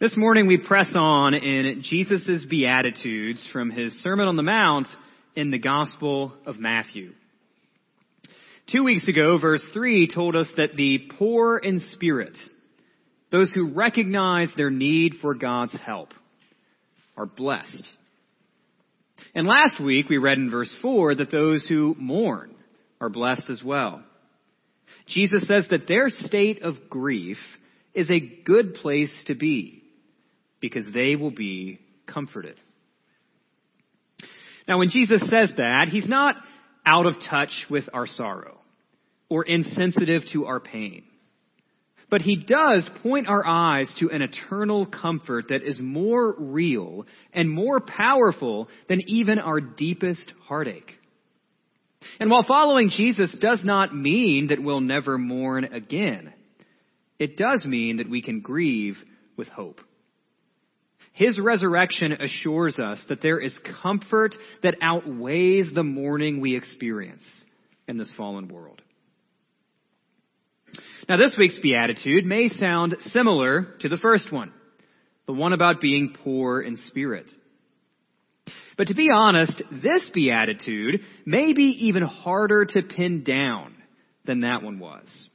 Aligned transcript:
This 0.00 0.16
morning 0.16 0.48
we 0.48 0.58
press 0.58 0.92
on 0.96 1.34
in 1.34 1.82
Jesus' 1.84 2.44
Beatitudes 2.50 3.48
from 3.52 3.70
his 3.70 3.92
Sermon 4.02 4.26
on 4.26 4.34
the 4.34 4.42
Mount 4.42 4.88
in 5.36 5.52
the 5.52 5.58
Gospel 5.60 6.34
of 6.44 6.58
Matthew. 6.58 7.12
Two 8.72 8.82
weeks 8.82 9.06
ago, 9.06 9.38
verse 9.38 9.64
3 9.72 10.10
told 10.12 10.34
us 10.34 10.50
that 10.56 10.72
the 10.74 10.98
poor 11.16 11.58
in 11.58 11.78
spirit, 11.92 12.36
those 13.30 13.52
who 13.52 13.72
recognize 13.72 14.48
their 14.56 14.68
need 14.68 15.14
for 15.22 15.32
God's 15.32 15.78
help, 15.80 16.08
are 17.16 17.26
blessed. 17.26 17.86
And 19.32 19.46
last 19.46 19.80
week 19.80 20.08
we 20.08 20.18
read 20.18 20.38
in 20.38 20.50
verse 20.50 20.74
4 20.82 21.14
that 21.14 21.30
those 21.30 21.64
who 21.68 21.94
mourn 21.96 22.52
are 23.00 23.10
blessed 23.10 23.48
as 23.48 23.62
well. 23.64 24.02
Jesus 25.06 25.46
says 25.46 25.66
that 25.70 25.86
their 25.86 26.08
state 26.08 26.64
of 26.64 26.90
grief 26.90 27.38
is 27.94 28.10
a 28.10 28.42
good 28.44 28.74
place 28.74 29.12
to 29.28 29.36
be 29.36 29.82
because 30.64 30.88
they 30.94 31.14
will 31.14 31.30
be 31.30 31.78
comforted. 32.06 32.56
Now, 34.66 34.78
when 34.78 34.88
Jesus 34.88 35.20
says 35.28 35.52
that, 35.58 35.88
he's 35.90 36.08
not 36.08 36.36
out 36.86 37.04
of 37.04 37.16
touch 37.28 37.50
with 37.68 37.84
our 37.92 38.06
sorrow 38.06 38.56
or 39.28 39.44
insensitive 39.44 40.22
to 40.32 40.46
our 40.46 40.60
pain. 40.60 41.04
But 42.08 42.22
he 42.22 42.36
does 42.36 42.88
point 43.02 43.28
our 43.28 43.46
eyes 43.46 43.94
to 43.98 44.08
an 44.08 44.22
eternal 44.22 44.86
comfort 44.86 45.48
that 45.50 45.62
is 45.62 45.78
more 45.82 46.34
real 46.38 47.04
and 47.34 47.50
more 47.50 47.80
powerful 47.80 48.70
than 48.88 49.02
even 49.06 49.38
our 49.38 49.60
deepest 49.60 50.24
heartache. 50.48 50.92
And 52.18 52.30
while 52.30 52.44
following 52.48 52.88
Jesus 52.88 53.36
does 53.38 53.60
not 53.64 53.94
mean 53.94 54.46
that 54.46 54.62
we'll 54.62 54.80
never 54.80 55.18
mourn 55.18 55.64
again, 55.64 56.32
it 57.18 57.36
does 57.36 57.66
mean 57.66 57.98
that 57.98 58.08
we 58.08 58.22
can 58.22 58.40
grieve 58.40 58.96
with 59.36 59.48
hope. 59.48 59.82
His 61.14 61.38
resurrection 61.38 62.12
assures 62.12 62.80
us 62.80 63.04
that 63.08 63.22
there 63.22 63.40
is 63.40 63.56
comfort 63.82 64.34
that 64.64 64.76
outweighs 64.82 65.70
the 65.72 65.84
mourning 65.84 66.40
we 66.40 66.56
experience 66.56 67.22
in 67.86 67.96
this 67.96 68.12
fallen 68.16 68.48
world. 68.48 68.82
Now, 71.08 71.16
this 71.16 71.36
week's 71.38 71.58
beatitude 71.60 72.26
may 72.26 72.48
sound 72.48 72.96
similar 73.12 73.74
to 73.80 73.88
the 73.88 73.96
first 73.96 74.32
one, 74.32 74.52
the 75.26 75.32
one 75.32 75.52
about 75.52 75.80
being 75.80 76.16
poor 76.24 76.60
in 76.60 76.76
spirit. 76.76 77.26
But 78.76 78.88
to 78.88 78.94
be 78.94 79.08
honest, 79.14 79.62
this 79.70 80.10
beatitude 80.12 81.00
may 81.24 81.52
be 81.52 81.86
even 81.86 82.02
harder 82.02 82.64
to 82.64 82.82
pin 82.82 83.22
down 83.22 83.74
than 84.24 84.40
that 84.40 84.64
one 84.64 84.80
was. 84.80 85.28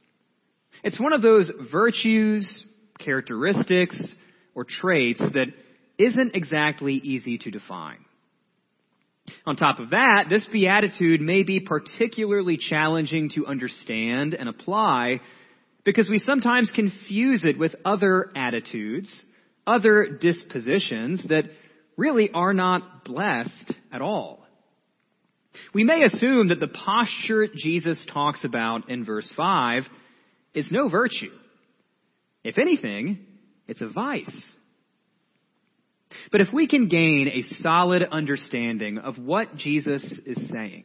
It's 0.84 1.00
one 1.00 1.14
of 1.14 1.22
those 1.22 1.50
virtues, 1.72 2.64
characteristics, 2.98 3.96
or 4.54 4.64
traits 4.64 5.20
that 5.20 5.46
isn't 6.00 6.34
exactly 6.34 6.94
easy 6.94 7.38
to 7.38 7.50
define. 7.50 8.04
On 9.46 9.54
top 9.54 9.78
of 9.78 9.90
that, 9.90 10.26
this 10.28 10.48
beatitude 10.50 11.20
may 11.20 11.42
be 11.42 11.60
particularly 11.60 12.56
challenging 12.56 13.30
to 13.34 13.46
understand 13.46 14.34
and 14.34 14.48
apply 14.48 15.20
because 15.84 16.08
we 16.08 16.18
sometimes 16.18 16.72
confuse 16.74 17.44
it 17.44 17.58
with 17.58 17.74
other 17.84 18.30
attitudes, 18.34 19.24
other 19.66 20.18
dispositions 20.20 21.24
that 21.28 21.44
really 21.96 22.30
are 22.32 22.54
not 22.54 23.04
blessed 23.04 23.72
at 23.92 24.02
all. 24.02 24.40
We 25.74 25.84
may 25.84 26.04
assume 26.04 26.48
that 26.48 26.60
the 26.60 26.68
posture 26.68 27.46
Jesus 27.54 28.04
talks 28.12 28.44
about 28.44 28.88
in 28.88 29.04
verse 29.04 29.30
5 29.36 29.84
is 30.54 30.72
no 30.72 30.88
virtue. 30.88 31.30
If 32.42 32.58
anything, 32.58 33.26
it's 33.68 33.82
a 33.82 33.88
vice. 33.88 34.44
But 36.30 36.40
if 36.40 36.48
we 36.52 36.68
can 36.68 36.88
gain 36.88 37.28
a 37.28 37.42
solid 37.62 38.02
understanding 38.04 38.98
of 38.98 39.18
what 39.18 39.56
Jesus 39.56 40.04
is 40.24 40.48
saying 40.50 40.84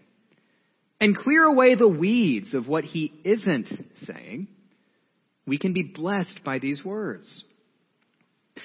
and 1.00 1.16
clear 1.16 1.44
away 1.44 1.76
the 1.76 1.88
weeds 1.88 2.54
of 2.54 2.68
what 2.68 2.84
he 2.84 3.14
isn't 3.24 3.68
saying, 4.04 4.48
we 5.46 5.60
can 5.60 5.74
be 5.74 5.84
blessed 5.84 6.42
by 6.44 6.60
these 6.60 6.84
words. 6.84 7.44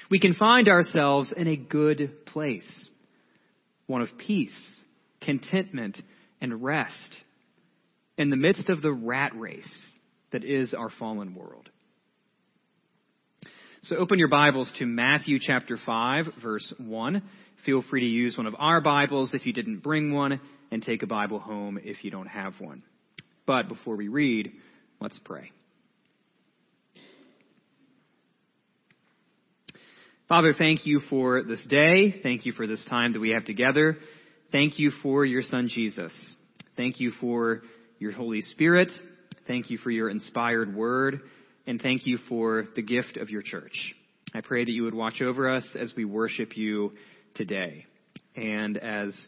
We 0.09 0.19
can 0.19 0.33
find 0.33 0.67
ourselves 0.67 1.33
in 1.35 1.47
a 1.47 1.55
good 1.55 2.25
place, 2.25 2.89
one 3.87 4.01
of 4.01 4.09
peace, 4.17 4.79
contentment, 5.21 6.01
and 6.39 6.63
rest 6.63 7.15
in 8.17 8.29
the 8.29 8.37
midst 8.37 8.69
of 8.69 8.81
the 8.81 8.91
rat 8.91 9.33
race 9.35 9.91
that 10.31 10.43
is 10.43 10.73
our 10.73 10.89
fallen 10.89 11.35
world. 11.35 11.69
So 13.85 13.95
open 13.95 14.19
your 14.19 14.27
Bibles 14.27 14.71
to 14.77 14.85
Matthew 14.85 15.39
chapter 15.41 15.75
5, 15.75 16.25
verse 16.39 16.71
1. 16.77 17.23
Feel 17.65 17.81
free 17.89 18.01
to 18.01 18.05
use 18.05 18.37
one 18.37 18.45
of 18.45 18.53
our 18.59 18.79
Bibles 18.79 19.33
if 19.33 19.47
you 19.47 19.53
didn't 19.53 19.79
bring 19.79 20.13
one, 20.13 20.39
and 20.69 20.83
take 20.83 21.01
a 21.01 21.07
Bible 21.07 21.39
home 21.39 21.79
if 21.83 22.03
you 22.03 22.11
don't 22.11 22.27
have 22.27 22.53
one. 22.59 22.83
But 23.47 23.67
before 23.67 23.95
we 23.95 24.07
read, 24.07 24.51
let's 24.99 25.19
pray. 25.25 25.51
Father, 30.29 30.53
thank 30.55 30.85
you 30.85 30.99
for 31.09 31.41
this 31.41 31.65
day. 31.65 32.21
Thank 32.21 32.45
you 32.45 32.51
for 32.51 32.67
this 32.67 32.85
time 32.87 33.13
that 33.13 33.19
we 33.19 33.31
have 33.31 33.45
together. 33.45 33.97
Thank 34.51 34.77
you 34.77 34.91
for 35.01 35.25
your 35.25 35.41
Son 35.41 35.67
Jesus. 35.67 36.13
Thank 36.77 36.99
you 36.99 37.13
for 37.19 37.63
your 37.97 38.11
Holy 38.11 38.41
Spirit. 38.41 38.91
Thank 39.47 39.71
you 39.71 39.79
for 39.79 39.89
your 39.89 40.11
inspired 40.11 40.75
word 40.75 41.21
and 41.67 41.81
thank 41.81 42.05
you 42.05 42.17
for 42.29 42.67
the 42.75 42.81
gift 42.81 43.17
of 43.17 43.29
your 43.29 43.41
church. 43.41 43.95
I 44.33 44.41
pray 44.41 44.65
that 44.65 44.71
you 44.71 44.83
would 44.83 44.93
watch 44.93 45.21
over 45.21 45.49
us 45.49 45.75
as 45.79 45.93
we 45.95 46.05
worship 46.05 46.57
you 46.57 46.93
today. 47.35 47.85
And 48.35 48.77
as 48.77 49.19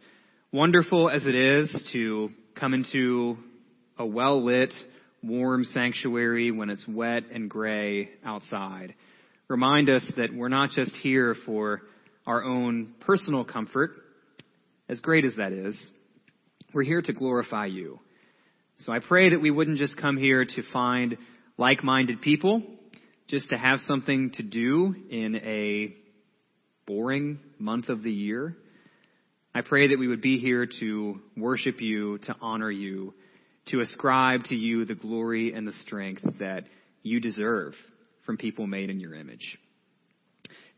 wonderful 0.52 1.10
as 1.10 1.26
it 1.26 1.36
is 1.36 1.76
to 1.94 2.30
come 2.56 2.74
into 2.74 3.38
a 3.98 4.06
well 4.06 4.44
lit, 4.44 4.74
warm 5.22 5.64
sanctuary 5.64 6.52
when 6.52 6.70
it's 6.70 6.88
wet 6.88 7.24
and 7.34 7.50
gray 7.50 8.10
outside, 8.26 8.96
remind 9.48 9.90
us 9.90 10.04
that 10.18 10.34
we're 10.34 10.50
not 10.50 10.72
just 10.72 10.96
here 10.98 11.36
for 11.46 11.82
our 12.26 12.44
own 12.44 12.94
personal 13.02 13.44
comfort, 13.44 13.92
as 14.90 15.00
great 15.00 15.26
as 15.26 15.36
that 15.38 15.52
is. 15.52 15.90
We're 16.74 16.84
here 16.84 17.02
to 17.02 17.14
glorify 17.14 17.68
you. 17.68 18.00
So 18.80 18.92
I 18.92 19.00
pray 19.00 19.30
that 19.30 19.42
we 19.42 19.52
wouldn't 19.52 19.78
just 19.78 19.98
come 19.98 20.18
here 20.18 20.46
to 20.46 20.64
find 20.72 21.18
like-minded 21.58 22.22
people, 22.22 22.64
just 23.28 23.50
to 23.50 23.58
have 23.58 23.80
something 23.82 24.32
to 24.32 24.44
do 24.44 24.96
in 25.10 25.36
a 25.36 25.94
boring 26.86 27.40
month 27.58 27.90
of 27.90 28.04
the 28.04 28.12
year. 28.12 28.56
I 29.56 29.62
pray 29.62 29.88
that 29.90 30.00
we 30.00 30.08
would 30.08 30.22
be 30.22 30.40
here 30.40 30.68
to 30.80 31.22
worship 31.38 31.80
you, 31.80 32.18
to 32.20 32.36
honor 32.42 32.72
you, 32.72 33.14
to 33.68 33.82
ascribe 33.82 34.46
to 34.46 34.56
you 34.56 34.84
the 34.84 34.96
glory 34.96 35.54
and 35.54 35.68
the 35.68 35.74
strength 35.74 36.24
that 36.40 36.64
you 37.02 37.20
deserve 37.20 37.74
from 38.26 38.38
people 38.38 38.68
made 38.68 38.90
in 38.90 39.00
your 39.00 39.14
image. 39.14 39.58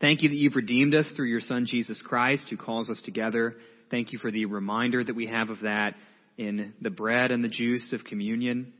Thank 0.00 0.22
you 0.22 0.28
that 0.28 0.36
you've 0.36 0.56
redeemed 0.56 0.94
us 0.94 1.10
through 1.16 1.28
your 1.28 1.40
Son, 1.40 1.64
Jesus 1.66 2.02
Christ, 2.06 2.48
who 2.50 2.56
calls 2.56 2.90
us 2.90 3.00
together. 3.04 3.54
Thank 3.90 4.12
you 4.12 4.18
for 4.18 4.30
the 4.30 4.44
reminder 4.44 5.02
that 5.02 5.16
we 5.16 5.26
have 5.26 5.48
of 5.48 5.60
that 5.60 5.94
in 6.36 6.74
the 6.82 6.90
bread 6.90 7.30
and 7.30 7.42
the 7.42 7.48
juice 7.48 7.92
of 7.92 8.04
communion. 8.04 8.74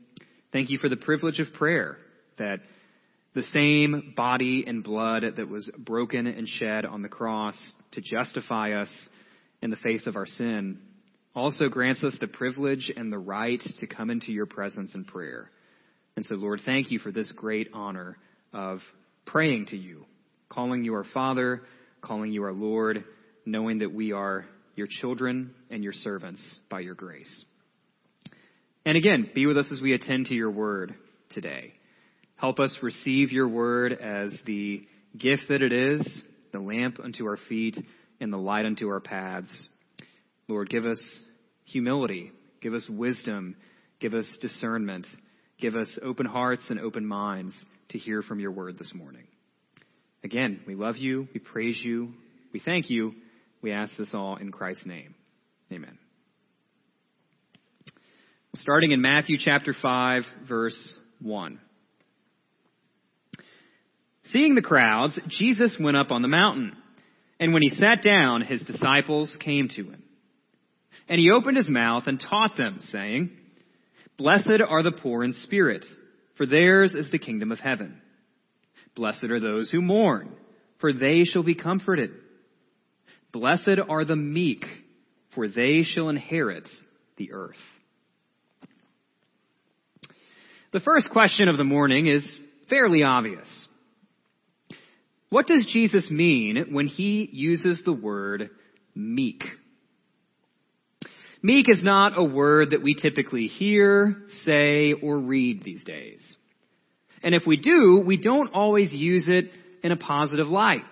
Thank 0.51 0.69
you 0.69 0.77
for 0.77 0.89
the 0.89 0.97
privilege 0.97 1.39
of 1.39 1.53
prayer, 1.53 1.97
that 2.37 2.59
the 3.35 3.43
same 3.43 4.13
body 4.15 4.63
and 4.65 4.83
blood 4.83 5.23
that 5.35 5.47
was 5.47 5.69
broken 5.77 6.25
and 6.25 6.47
shed 6.47 6.85
on 6.85 7.01
the 7.01 7.09
cross 7.09 7.55
to 7.91 8.01
justify 8.01 8.71
us 8.71 8.89
in 9.61 9.69
the 9.69 9.75
face 9.77 10.07
of 10.07 10.15
our 10.15 10.25
sin 10.25 10.79
also 11.35 11.69
grants 11.69 12.03
us 12.03 12.17
the 12.19 12.27
privilege 12.27 12.91
and 12.95 13.13
the 13.13 13.17
right 13.17 13.61
to 13.79 13.87
come 13.87 14.09
into 14.09 14.31
your 14.31 14.47
presence 14.47 14.95
in 14.95 15.05
prayer. 15.05 15.51
And 16.15 16.25
so, 16.25 16.33
Lord, 16.33 16.61
thank 16.65 16.89
you 16.89 16.97
for 16.97 17.11
this 17.11 17.31
great 17.35 17.69
honor 17.73 18.17
of 18.53 18.79
praying 19.25 19.67
to 19.67 19.77
you, 19.77 20.05
calling 20.49 20.83
you 20.83 20.95
our 20.95 21.05
Father, 21.13 21.61
calling 22.01 22.31
you 22.31 22.43
our 22.43 22.53
Lord, 22.53 23.03
knowing 23.45 23.79
that 23.79 23.93
we 23.93 24.13
are 24.13 24.45
your 24.75 24.87
children 24.89 25.53
and 25.69 25.83
your 25.83 25.93
servants 25.93 26.59
by 26.71 26.79
your 26.79 26.95
grace. 26.95 27.45
And 28.87 28.95
again, 28.95 29.29
be 29.35 29.45
with 29.45 29.57
us 29.57 29.67
as 29.69 29.81
we 29.81 29.93
attend 29.93 30.27
to 30.27 30.33
your 30.33 30.49
word 30.49 30.95
today. 31.31 31.73
Help 32.37 32.57
us 32.57 32.73
receive 32.81 33.33
your 33.33 33.49
word 33.49 33.91
as 33.91 34.31
the 34.45 34.87
gift 35.17 35.43
that 35.49 35.61
it 35.61 35.73
is, 35.73 36.21
the 36.53 36.59
lamp 36.61 36.97
unto 37.03 37.25
our 37.25 37.35
feet 37.49 37.75
and 38.21 38.31
the 38.31 38.37
light 38.37 38.65
unto 38.65 38.87
our 38.87 39.01
paths. 39.01 39.67
Lord, 40.47 40.69
give 40.69 40.85
us 40.85 41.01
humility, 41.65 42.31
give 42.61 42.73
us 42.73 42.87
wisdom, 42.87 43.57
give 43.99 44.13
us 44.13 44.25
discernment, 44.39 45.05
give 45.59 45.75
us 45.75 45.99
open 46.01 46.25
hearts 46.25 46.69
and 46.69 46.79
open 46.79 47.05
minds 47.05 47.53
to 47.89 47.97
hear 47.97 48.21
from 48.21 48.39
your 48.39 48.51
word 48.51 48.77
this 48.79 48.93
morning. 48.95 49.25
Again, 50.23 50.61
we 50.65 50.75
love 50.75 50.95
you, 50.95 51.27
we 51.33 51.41
praise 51.41 51.77
you, 51.83 52.13
we 52.53 52.61
thank 52.61 52.89
you. 52.89 53.15
We 53.61 53.73
ask 53.73 53.97
this 53.97 54.13
all 54.13 54.37
in 54.37 54.49
Christ's 54.49 54.85
name. 54.85 55.13
Amen 55.73 55.97
starting 58.61 58.91
in 58.91 59.01
Matthew 59.01 59.37
chapter 59.39 59.73
5, 59.79 60.23
verse 60.47 60.95
1. 61.21 61.59
Seeing 64.25 64.55
the 64.55 64.61
crowds, 64.61 65.19
Jesus 65.27 65.77
went 65.79 65.97
up 65.97 66.11
on 66.11 66.21
the 66.21 66.27
mountain. 66.27 66.75
And 67.39 67.53
when 67.53 67.61
he 67.61 67.69
sat 67.69 68.03
down, 68.03 68.41
his 68.41 68.61
disciples 68.63 69.35
came 69.39 69.69
to 69.69 69.83
him. 69.83 70.03
And 71.07 71.19
he 71.19 71.31
opened 71.31 71.57
his 71.57 71.69
mouth 71.69 72.03
and 72.07 72.19
taught 72.19 72.57
them, 72.57 72.79
saying, 72.81 73.31
Blessed 74.17 74.61
are 74.67 74.83
the 74.83 74.91
poor 74.91 75.23
in 75.23 75.33
spirit, 75.33 75.85
for 76.35 76.45
theirs 76.45 76.95
is 76.95 77.09
the 77.11 77.19
kingdom 77.19 77.51
of 77.51 77.59
heaven. 77.59 78.01
Blessed 78.95 79.25
are 79.25 79.39
those 79.39 79.69
who 79.69 79.81
mourn, 79.81 80.31
for 80.79 80.91
they 80.91 81.23
shall 81.23 81.43
be 81.43 81.55
comforted. 81.55 82.11
Blessed 83.31 83.79
are 83.87 84.03
the 84.03 84.15
meek, 84.15 84.65
for 85.35 85.47
they 85.47 85.83
shall 85.83 86.09
inherit 86.09 86.67
the 87.17 87.31
earth. 87.31 87.55
The 90.77 90.83
first 90.83 91.09
question 91.09 91.47
of 91.49 91.57
the 91.57 91.63
morning 91.63 92.05
is 92.05 92.23
fairly 92.69 93.01
obvious. 93.01 93.47
What 95.29 95.47
does 95.47 95.65
Jesus 95.65 96.11
mean 96.11 96.67
when 96.69 96.85
he 96.85 97.27
uses 97.33 97.81
the 97.83 97.93
word 97.93 98.51
meek? 98.93 99.41
Meek 101.41 101.67
is 101.67 101.83
not 101.83 102.19
a 102.19 102.23
word 102.23 102.69
that 102.69 102.83
we 102.83 102.93
typically 102.93 103.47
hear, 103.47 104.17
say, 104.45 104.93
or 104.93 105.17
read 105.17 105.63
these 105.63 105.83
days. 105.83 106.35
And 107.23 107.33
if 107.33 107.47
we 107.47 107.57
do, 107.57 108.03
we 108.05 108.17
don't 108.17 108.53
always 108.53 108.93
use 108.93 109.25
it 109.27 109.49
in 109.83 109.91
a 109.91 109.97
positive 109.97 110.45
light. 110.45 110.85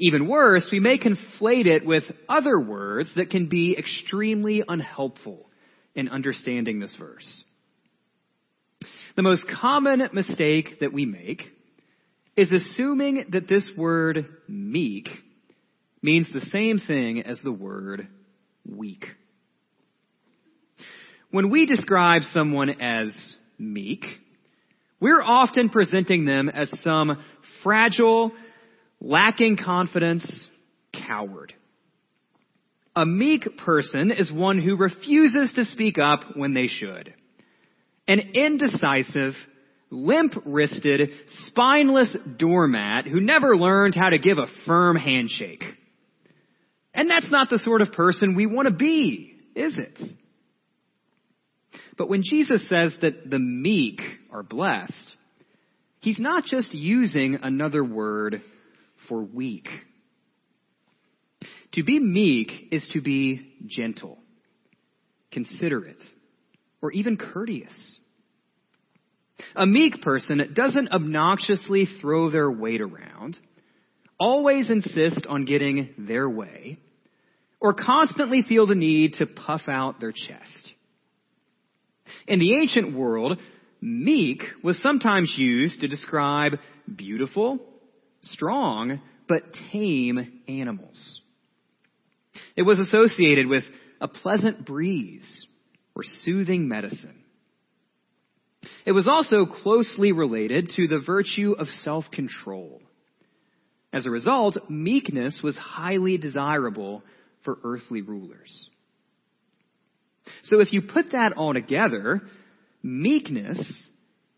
Even 0.00 0.26
worse, 0.26 0.68
we 0.72 0.80
may 0.80 0.98
conflate 0.98 1.66
it 1.66 1.86
with 1.86 2.02
other 2.28 2.58
words 2.58 3.10
that 3.14 3.30
can 3.30 3.48
be 3.48 3.76
extremely 3.78 4.64
unhelpful 4.66 5.46
in 5.94 6.08
understanding 6.08 6.80
this 6.80 6.96
verse. 6.98 7.44
The 9.16 9.22
most 9.22 9.44
common 9.60 10.08
mistake 10.12 10.78
that 10.80 10.92
we 10.92 11.04
make 11.04 11.42
is 12.36 12.52
assuming 12.52 13.26
that 13.32 13.48
this 13.48 13.68
word 13.76 14.26
meek 14.48 15.08
means 16.02 16.32
the 16.32 16.40
same 16.40 16.78
thing 16.78 17.22
as 17.22 17.40
the 17.42 17.52
word 17.52 18.08
weak. 18.64 19.04
When 21.30 21.50
we 21.50 21.66
describe 21.66 22.22
someone 22.32 22.80
as 22.80 23.36
meek, 23.58 24.04
we're 25.00 25.22
often 25.22 25.70
presenting 25.70 26.24
them 26.24 26.48
as 26.48 26.70
some 26.82 27.22
fragile, 27.62 28.32
lacking 29.00 29.56
confidence 29.56 30.48
coward. 31.06 31.52
A 32.96 33.06
meek 33.06 33.56
person 33.58 34.10
is 34.10 34.32
one 34.32 34.60
who 34.60 34.76
refuses 34.76 35.52
to 35.54 35.64
speak 35.64 35.98
up 35.98 36.36
when 36.36 36.54
they 36.54 36.66
should. 36.66 37.14
An 38.10 38.18
indecisive, 38.34 39.34
limp-wristed, 39.88 41.10
spineless 41.46 42.16
doormat 42.36 43.06
who 43.06 43.20
never 43.20 43.56
learned 43.56 43.94
how 43.94 44.08
to 44.08 44.18
give 44.18 44.36
a 44.38 44.48
firm 44.66 44.96
handshake. 44.96 45.62
And 46.92 47.08
that's 47.08 47.30
not 47.30 47.50
the 47.50 47.58
sort 47.58 47.82
of 47.82 47.92
person 47.92 48.34
we 48.34 48.46
want 48.46 48.66
to 48.66 48.74
be, 48.74 49.36
is 49.54 49.76
it? 49.78 49.96
But 51.96 52.08
when 52.08 52.24
Jesus 52.24 52.68
says 52.68 52.96
that 53.00 53.30
the 53.30 53.38
meek 53.38 54.00
are 54.32 54.42
blessed, 54.42 55.14
he's 56.00 56.18
not 56.18 56.46
just 56.46 56.74
using 56.74 57.38
another 57.40 57.84
word 57.84 58.42
for 59.08 59.22
weak. 59.22 59.68
To 61.74 61.84
be 61.84 62.00
meek 62.00 62.72
is 62.72 62.88
to 62.92 63.00
be 63.00 63.52
gentle, 63.68 64.18
considerate, 65.30 66.02
or 66.82 66.90
even 66.90 67.16
courteous. 67.16 67.98
A 69.56 69.66
meek 69.66 70.02
person 70.02 70.52
doesn't 70.54 70.92
obnoxiously 70.92 71.86
throw 72.00 72.30
their 72.30 72.50
weight 72.50 72.80
around, 72.80 73.38
always 74.18 74.70
insist 74.70 75.26
on 75.28 75.44
getting 75.44 75.94
their 75.98 76.28
way, 76.28 76.78
or 77.60 77.74
constantly 77.74 78.42
feel 78.42 78.66
the 78.66 78.74
need 78.74 79.14
to 79.14 79.26
puff 79.26 79.62
out 79.68 80.00
their 80.00 80.12
chest. 80.12 80.72
In 82.26 82.38
the 82.38 82.56
ancient 82.56 82.94
world, 82.94 83.38
meek 83.80 84.42
was 84.62 84.80
sometimes 84.82 85.34
used 85.36 85.80
to 85.80 85.88
describe 85.88 86.52
beautiful, 86.94 87.58
strong, 88.22 89.00
but 89.28 89.42
tame 89.72 90.40
animals. 90.48 91.20
It 92.56 92.62
was 92.62 92.78
associated 92.78 93.46
with 93.46 93.64
a 94.00 94.08
pleasant 94.08 94.66
breeze 94.66 95.46
or 95.94 96.02
soothing 96.24 96.68
medicine. 96.68 97.19
It 98.86 98.92
was 98.92 99.06
also 99.06 99.46
closely 99.46 100.12
related 100.12 100.70
to 100.76 100.88
the 100.88 101.00
virtue 101.00 101.54
of 101.58 101.68
self-control. 101.68 102.80
As 103.92 104.06
a 104.06 104.10
result, 104.10 104.56
meekness 104.68 105.40
was 105.42 105.56
highly 105.56 106.16
desirable 106.16 107.02
for 107.44 107.58
earthly 107.64 108.02
rulers. 108.02 108.68
So 110.44 110.60
if 110.60 110.72
you 110.72 110.82
put 110.82 111.12
that 111.12 111.32
all 111.36 111.52
together, 111.52 112.22
meekness 112.82 113.58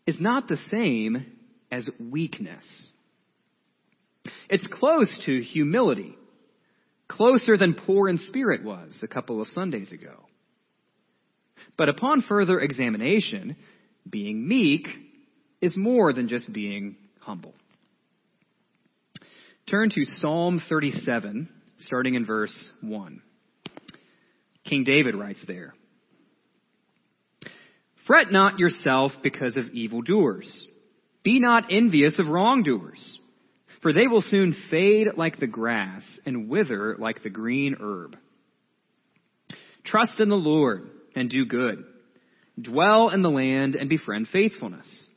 is 0.07 0.19
not 0.19 0.47
the 0.47 0.57
same 0.69 1.25
as 1.71 1.89
weakness. 1.99 2.65
It's 4.49 4.67
close 4.67 5.19
to 5.25 5.41
humility, 5.41 6.15
closer 7.07 7.57
than 7.57 7.73
poor 7.73 8.09
in 8.09 8.17
spirit 8.17 8.63
was 8.63 8.99
a 9.03 9.07
couple 9.07 9.41
of 9.41 9.47
Sundays 9.49 9.91
ago. 9.91 10.25
But 11.77 11.89
upon 11.89 12.23
further 12.23 12.59
examination, 12.59 13.55
being 14.09 14.47
meek 14.47 14.87
is 15.61 15.77
more 15.77 16.13
than 16.13 16.27
just 16.27 16.51
being 16.51 16.95
humble. 17.19 17.53
Turn 19.69 19.89
to 19.91 20.03
Psalm 20.05 20.61
37, 20.67 21.49
starting 21.77 22.15
in 22.15 22.25
verse 22.25 22.69
1. 22.81 23.21
King 24.65 24.83
David 24.83 25.15
writes 25.15 25.43
there 25.47 25.73
Fret 28.05 28.31
not 28.31 28.59
yourself 28.59 29.13
because 29.21 29.55
of 29.55 29.69
evildoers. 29.69 30.67
Be 31.23 31.39
not 31.39 31.67
envious 31.69 32.19
of 32.19 32.27
wrongdoers, 32.27 33.19
for 33.81 33.93
they 33.93 34.07
will 34.07 34.21
soon 34.21 34.55
fade 34.69 35.07
like 35.15 35.39
the 35.39 35.47
grass 35.47 36.03
and 36.25 36.49
wither 36.49 36.97
like 36.99 37.23
the 37.23 37.29
green 37.29 37.77
herb. 37.79 38.17
Trust 39.85 40.19
in 40.19 40.27
the 40.27 40.35
Lord 40.35 40.89
and 41.15 41.29
do 41.29 41.45
good 41.45 41.85
Dwell 42.61 43.09
in 43.09 43.21
the 43.21 43.29
land 43.29 43.75
and 43.75 43.89
befriend 43.89 44.27
faithfulness. 44.27 45.07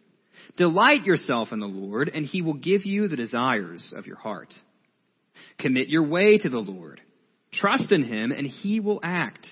Delight 0.56 1.04
yourself 1.04 1.52
in 1.52 1.58
the 1.58 1.66
Lord, 1.66 2.10
and 2.12 2.24
he 2.24 2.40
will 2.40 2.54
give 2.54 2.86
you 2.86 3.08
the 3.08 3.16
desires 3.16 3.92
of 3.96 4.06
your 4.06 4.16
heart. 4.16 4.54
Commit 5.58 5.88
your 5.88 6.06
way 6.06 6.38
to 6.38 6.48
the 6.48 6.58
Lord. 6.58 7.00
Trust 7.52 7.92
in 7.92 8.04
him, 8.04 8.32
and 8.32 8.46
he 8.46 8.80
will 8.80 9.00
act. 9.02 9.46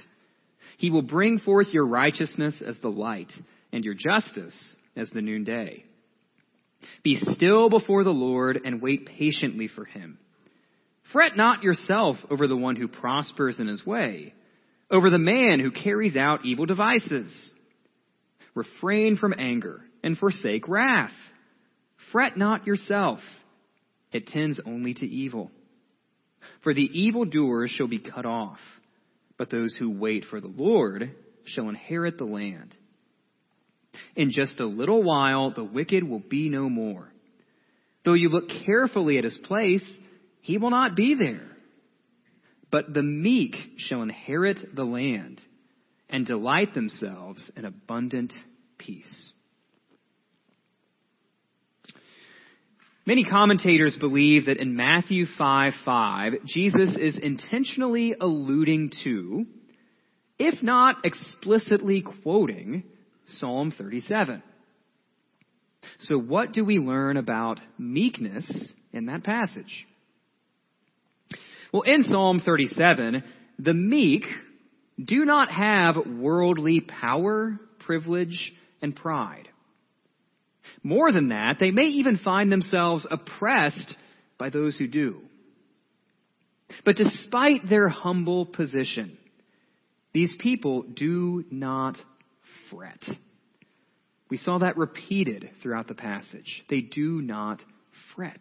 He 0.78 0.90
will 0.90 1.02
bring 1.02 1.38
forth 1.40 1.68
your 1.72 1.86
righteousness 1.86 2.62
as 2.66 2.76
the 2.78 2.88
light, 2.88 3.32
and 3.72 3.84
your 3.84 3.94
justice 3.94 4.56
as 4.96 5.10
the 5.10 5.20
noonday. 5.20 5.84
Be 7.02 7.16
still 7.16 7.68
before 7.68 8.04
the 8.04 8.10
Lord, 8.10 8.60
and 8.64 8.80
wait 8.80 9.06
patiently 9.06 9.68
for 9.68 9.84
him. 9.84 10.18
Fret 11.12 11.36
not 11.36 11.62
yourself 11.62 12.16
over 12.30 12.46
the 12.48 12.56
one 12.56 12.76
who 12.76 12.88
prospers 12.88 13.60
in 13.60 13.66
his 13.66 13.84
way, 13.84 14.34
over 14.90 15.10
the 15.10 15.18
man 15.18 15.60
who 15.60 15.70
carries 15.70 16.16
out 16.16 16.44
evil 16.44 16.66
devices. 16.66 17.52
Refrain 18.54 19.16
from 19.16 19.34
anger 19.36 19.82
and 20.02 20.16
forsake 20.16 20.68
wrath. 20.68 21.12
Fret 22.12 22.36
not 22.36 22.66
yourself. 22.66 23.20
It 24.12 24.28
tends 24.28 24.60
only 24.64 24.94
to 24.94 25.06
evil. 25.06 25.50
For 26.62 26.72
the 26.72 26.88
evildoers 26.92 27.70
shall 27.70 27.88
be 27.88 27.98
cut 27.98 28.26
off, 28.26 28.60
but 29.36 29.50
those 29.50 29.74
who 29.78 29.90
wait 29.90 30.24
for 30.30 30.40
the 30.40 30.52
Lord 30.54 31.10
shall 31.44 31.68
inherit 31.68 32.16
the 32.16 32.24
land. 32.24 32.76
In 34.14 34.30
just 34.30 34.60
a 34.60 34.66
little 34.66 35.02
while, 35.02 35.52
the 35.52 35.64
wicked 35.64 36.04
will 36.04 36.20
be 36.20 36.48
no 36.48 36.68
more. 36.68 37.12
Though 38.04 38.14
you 38.14 38.28
look 38.28 38.48
carefully 38.66 39.18
at 39.18 39.24
his 39.24 39.38
place, 39.44 39.84
he 40.40 40.58
will 40.58 40.70
not 40.70 40.94
be 40.94 41.14
there. 41.14 41.48
But 42.70 42.92
the 42.92 43.02
meek 43.02 43.54
shall 43.78 44.02
inherit 44.02 44.74
the 44.74 44.84
land 44.84 45.40
and 46.14 46.24
delight 46.24 46.72
themselves 46.74 47.50
in 47.56 47.64
abundant 47.64 48.32
peace. 48.78 49.32
Many 53.04 53.24
commentators 53.24 53.96
believe 53.98 54.46
that 54.46 54.58
in 54.58 54.76
Matthew 54.76 55.26
5 55.36 55.72
5, 55.84 56.32
Jesus 56.46 56.96
is 56.96 57.18
intentionally 57.20 58.14
alluding 58.18 58.92
to, 59.02 59.44
if 60.38 60.62
not 60.62 61.04
explicitly 61.04 62.04
quoting, 62.22 62.84
Psalm 63.26 63.74
37. 63.76 64.40
So, 65.98 66.16
what 66.16 66.52
do 66.52 66.64
we 66.64 66.78
learn 66.78 67.16
about 67.16 67.58
meekness 67.76 68.48
in 68.92 69.06
that 69.06 69.24
passage? 69.24 69.84
Well, 71.72 71.82
in 71.82 72.04
Psalm 72.04 72.38
37, 72.38 73.24
the 73.58 73.74
meek 73.74 74.22
do 75.02 75.24
not 75.24 75.50
have 75.50 75.96
worldly 76.06 76.80
power, 76.80 77.58
privilege, 77.80 78.52
and 78.80 78.94
pride. 78.94 79.48
More 80.82 81.12
than 81.12 81.28
that, 81.28 81.56
they 81.58 81.70
may 81.70 81.86
even 81.86 82.18
find 82.18 82.50
themselves 82.50 83.06
oppressed 83.10 83.96
by 84.38 84.50
those 84.50 84.76
who 84.76 84.86
do. 84.86 85.20
But 86.84 86.96
despite 86.96 87.68
their 87.68 87.88
humble 87.88 88.46
position, 88.46 89.18
these 90.12 90.34
people 90.38 90.82
do 90.82 91.44
not 91.50 91.96
fret. 92.70 93.02
We 94.30 94.36
saw 94.38 94.58
that 94.58 94.76
repeated 94.76 95.50
throughout 95.62 95.88
the 95.88 95.94
passage. 95.94 96.64
They 96.68 96.80
do 96.80 97.20
not 97.20 97.60
fret. 98.14 98.40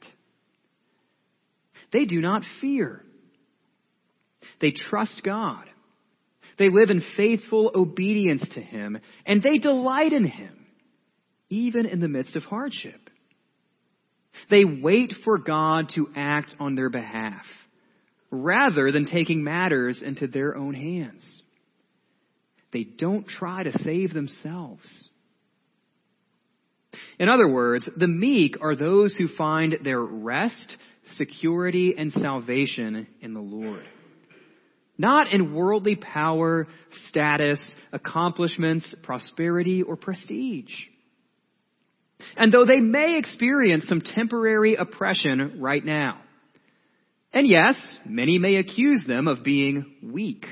They 1.92 2.06
do 2.06 2.22
not 2.22 2.44
fear. 2.62 3.04
They 4.62 4.72
trust 4.72 5.22
God. 5.24 5.66
They 6.58 6.70
live 6.70 6.90
in 6.90 7.04
faithful 7.18 7.72
obedience 7.74 8.48
to 8.54 8.62
Him, 8.62 9.00
and 9.26 9.42
they 9.42 9.58
delight 9.58 10.14
in 10.14 10.26
Him, 10.26 10.66
even 11.50 11.86
in 11.86 12.00
the 12.00 12.08
midst 12.08 12.36
of 12.36 12.44
hardship. 12.44 13.10
They 14.50 14.66
wait 14.66 15.14
for 15.24 15.38
God 15.38 15.90
to 15.96 16.10
act 16.16 16.56
on 16.60 16.76
their 16.76 16.90
behalf, 16.90 17.46
rather 18.32 18.92
than 18.92 19.06
taking 19.06 19.44
matters 19.44 20.02
into 20.04 20.28
their 20.28 20.56
own 20.56 20.74
hands. 20.74 21.42
They 22.72 22.84
don't 22.84 23.28
try 23.28 23.64
to 23.64 23.78
save 23.80 24.14
themselves. 24.14 25.10
In 27.20 27.30
other 27.30 27.48
words, 27.48 27.90
the 27.96 28.08
meek 28.08 28.56
are 28.62 28.76
those 28.76 29.16
who 29.16 29.28
find 29.28 29.78
their 29.84 30.02
rest, 30.02 30.78
security, 31.16 31.96
and 31.98 32.12
salvation 32.12 33.08
in 33.22 33.34
the 33.34 33.40
Lord. 33.40 33.86
Not 35.04 35.34
in 35.34 35.54
worldly 35.54 35.98
power, 35.98 36.66
status, 37.10 37.60
accomplishments, 37.92 38.96
prosperity, 39.04 39.84
or 39.84 39.98
prestige. 39.98 40.72
And 42.38 42.54
though 42.54 42.66
they 42.66 42.80
may 42.80 43.18
experience 43.18 43.84
some 43.90 44.00
temporary 44.00 44.76
oppression 44.76 45.58
right 45.60 45.84
now, 45.84 46.22
and 47.34 47.46
yes, 47.46 47.76
many 48.06 48.38
may 48.38 48.56
accuse 48.56 49.04
them 49.06 49.28
of 49.28 49.44
being 49.44 49.94
weak, 50.02 50.46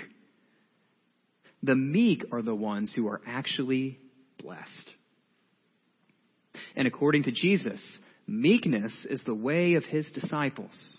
the 1.64 1.76
meek 1.76 2.26
are 2.34 2.42
the 2.42 2.54
ones 2.54 2.92
who 2.94 3.08
are 3.08 3.22
actually 3.26 4.00
blessed. 4.38 4.92
And 6.76 6.90
according 6.90 7.24
to 7.24 7.32
Jesus, 7.32 7.82
meekness 8.28 9.08
is 9.10 9.24
the 9.26 9.34
way 9.34 9.76
of 9.76 9.86
his 9.86 10.12
disciples. 10.12 10.98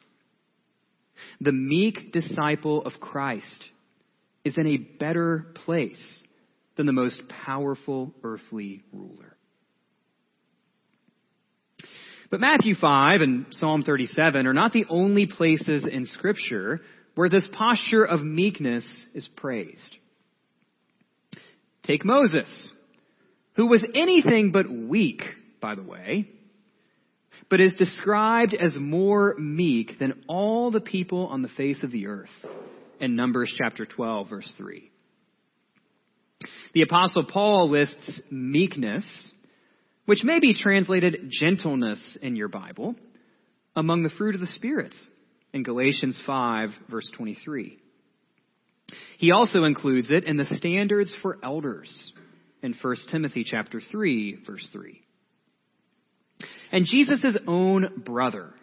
The 1.41 1.53
meek 1.53 2.13
disciple 2.13 2.85
of 2.85 3.01
Christ 3.01 3.65
is 4.45 4.57
in 4.57 4.67
a 4.67 4.77
better 4.77 5.47
place 5.55 6.23
than 6.77 6.87
the 6.87 6.93
most 6.93 7.23
powerful 7.29 8.13
earthly 8.23 8.83
ruler. 8.93 9.37
But 12.31 12.41
Matthew 12.41 12.75
5 12.75 13.21
and 13.21 13.47
Psalm 13.51 13.83
37 13.83 14.47
are 14.47 14.55
not 14.55 14.73
the 14.73 14.87
only 14.89 15.27
places 15.27 15.87
in 15.87 16.07
Scripture 16.07 16.81
where 17.15 17.29
this 17.29 17.47
posture 17.53 18.05
of 18.05 18.23
meekness 18.23 18.85
is 19.13 19.29
praised. 19.37 19.97
Take 21.83 22.07
Moses, 22.07 22.73
who 23.55 23.67
was 23.67 23.85
anything 23.95 24.51
but 24.51 24.71
weak, 24.71 25.23
by 25.61 25.75
the 25.75 25.83
way 25.83 26.29
but 27.53 27.61
is 27.61 27.75
described 27.75 28.55
as 28.55 28.75
more 28.79 29.35
meek 29.39 29.99
than 30.01 30.25
all 30.27 30.71
the 30.71 30.81
people 30.81 31.27
on 31.27 31.43
the 31.43 31.51
face 31.51 31.83
of 31.83 31.91
the 31.91 32.07
earth 32.07 32.31
in 32.99 33.15
Numbers 33.15 33.53
chapter 33.59 33.85
12 33.85 34.31
verse 34.31 34.55
3. 34.57 34.91
The 36.73 36.81
apostle 36.81 37.27
Paul 37.27 37.69
lists 37.69 38.23
meekness, 38.31 39.05
which 40.07 40.25
may 40.25 40.41
be 40.41 40.55
translated 40.59 41.31
gentleness 41.31 42.17
in 42.23 42.37
your 42.37 42.49
Bible, 42.49 42.95
among 43.77 44.03
the 44.03 44.15
fruit 44.17 44.35
of 44.35 44.41
the 44.41 44.47
Spirit 44.47 44.95
in 45.53 45.63
Galatians 45.63 46.19
5 46.25 46.71
verse 46.91 47.11
23. 47.15 47.79
He 49.19 49.31
also 49.31 49.65
includes 49.65 50.11
it 50.11 50.25
in 50.25 50.39
the 50.39 50.47
standards 50.57 51.15
for 51.21 51.37
elders 51.45 52.15
in 52.63 52.75
1 52.81 52.97
Timothy 53.11 53.45
chapter 53.45 53.79
3 53.79 54.39
verse 54.47 54.67
3. 54.73 55.03
And 56.73 56.87
Jesus' 56.87 57.37
own 57.47 58.03
brother 58.05 58.55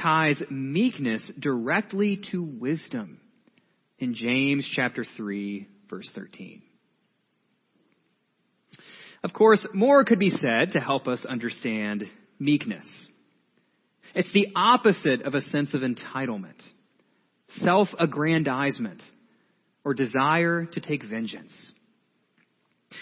ties 0.00 0.40
meekness 0.48 1.30
directly 1.38 2.22
to 2.30 2.42
wisdom 2.42 3.20
in 3.98 4.14
James 4.14 4.68
chapter 4.74 5.04
3 5.16 5.68
verse 5.90 6.10
13. 6.14 6.62
Of 9.24 9.32
course, 9.32 9.66
more 9.74 10.04
could 10.04 10.18
be 10.20 10.30
said 10.30 10.72
to 10.72 10.80
help 10.80 11.08
us 11.08 11.24
understand 11.24 12.04
meekness. 12.38 12.86
It's 14.14 14.32
the 14.32 14.48
opposite 14.54 15.22
of 15.22 15.34
a 15.34 15.40
sense 15.40 15.74
of 15.74 15.82
entitlement, 15.82 16.62
self-aggrandizement, 17.58 19.02
or 19.84 19.94
desire 19.94 20.66
to 20.66 20.80
take 20.80 21.04
vengeance. 21.04 21.72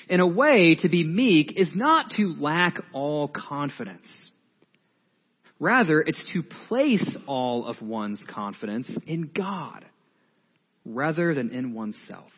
In 0.08 0.20
a 0.20 0.26
way, 0.26 0.76
to 0.80 0.88
be 0.88 1.04
meek 1.04 1.54
is 1.56 1.70
not 1.74 2.10
to 2.16 2.34
lack 2.38 2.74
all 2.92 3.28
confidence. 3.28 4.06
Rather, 5.60 6.00
it's 6.00 6.22
to 6.32 6.42
place 6.42 7.16
all 7.26 7.66
of 7.66 7.80
one's 7.80 8.24
confidence 8.28 8.90
in 9.06 9.30
God 9.34 9.84
rather 10.84 11.34
than 11.34 11.50
in 11.50 11.72
oneself. 11.74 12.30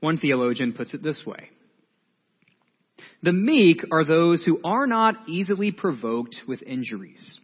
One 0.00 0.18
theologian 0.18 0.72
puts 0.72 0.94
it 0.94 1.02
this 1.02 1.22
way. 1.26 1.50
The 3.22 3.32
meek 3.32 3.82
are 3.90 4.04
those 4.04 4.44
who 4.44 4.60
are 4.64 4.86
not 4.86 5.28
easily 5.28 5.72
provoked 5.72 6.36
with 6.46 6.62
injuries, 6.62 7.38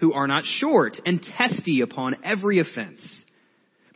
who 0.00 0.12
are 0.12 0.26
not 0.26 0.44
short 0.44 0.98
and 1.04 1.22
testy 1.22 1.80
upon 1.80 2.16
every 2.24 2.58
offense, 2.58 3.24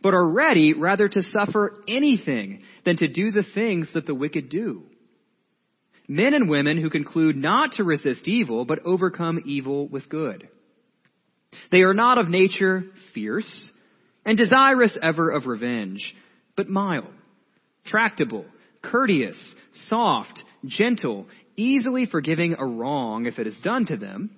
but 0.01 0.13
are 0.13 0.27
ready 0.27 0.73
rather 0.73 1.07
to 1.07 1.23
suffer 1.23 1.77
anything 1.87 2.61
than 2.85 2.97
to 2.97 3.07
do 3.07 3.31
the 3.31 3.45
things 3.53 3.89
that 3.93 4.05
the 4.05 4.15
wicked 4.15 4.49
do. 4.49 4.83
Men 6.07 6.33
and 6.33 6.49
women 6.49 6.81
who 6.81 6.89
conclude 6.89 7.35
not 7.35 7.73
to 7.73 7.83
resist 7.83 8.27
evil, 8.27 8.65
but 8.65 8.85
overcome 8.85 9.43
evil 9.45 9.87
with 9.87 10.09
good. 10.09 10.49
They 11.71 11.81
are 11.81 11.93
not 11.93 12.17
of 12.17 12.29
nature 12.29 12.83
fierce 13.13 13.71
and 14.25 14.37
desirous 14.37 14.97
ever 15.01 15.31
of 15.31 15.45
revenge, 15.45 16.15
but 16.55 16.69
mild, 16.69 17.13
tractable, 17.85 18.45
courteous, 18.81 19.55
soft, 19.87 20.43
gentle, 20.65 21.27
easily 21.55 22.05
forgiving 22.05 22.55
a 22.57 22.65
wrong 22.65 23.25
if 23.25 23.39
it 23.39 23.47
is 23.47 23.59
done 23.63 23.85
to 23.87 23.97
them, 23.97 24.31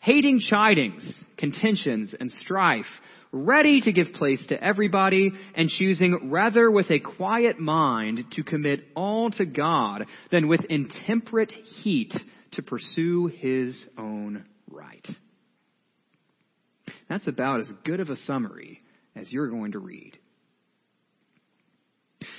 hating 0.00 0.40
chidings, 0.40 1.02
contentions, 1.36 2.14
and 2.18 2.30
strife, 2.30 2.86
ready 3.32 3.80
to 3.82 3.92
give 3.92 4.12
place 4.14 4.44
to 4.48 4.62
everybody, 4.62 5.32
and 5.54 5.68
choosing 5.68 6.30
rather 6.30 6.70
with 6.70 6.90
a 6.90 6.98
quiet 6.98 7.58
mind 7.58 8.24
to 8.32 8.42
commit 8.42 8.80
all 8.94 9.30
to 9.32 9.44
God 9.44 10.06
than 10.30 10.48
with 10.48 10.64
intemperate 10.68 11.50
heat 11.50 12.14
to 12.52 12.62
pursue 12.62 13.26
his 13.26 13.84
own 13.96 14.44
right. 14.70 15.06
That's 17.08 17.28
about 17.28 17.60
as 17.60 17.68
good 17.84 18.00
of 18.00 18.10
a 18.10 18.16
summary 18.16 18.80
as 19.14 19.32
you're 19.32 19.50
going 19.50 19.72
to 19.72 19.78
read. 19.78 20.18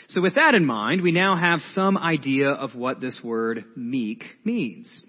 So 0.10 0.22
with 0.22 0.36
that 0.36 0.56
in 0.56 0.66
mind, 0.66 1.02
we 1.02 1.12
now 1.12 1.36
have 1.36 1.60
some 1.74 1.98
idea 1.98 2.50
of 2.50 2.76
what 2.76 3.00
this 3.00 3.20
word 3.24 3.66
meek 3.76 4.24
means 4.44 5.04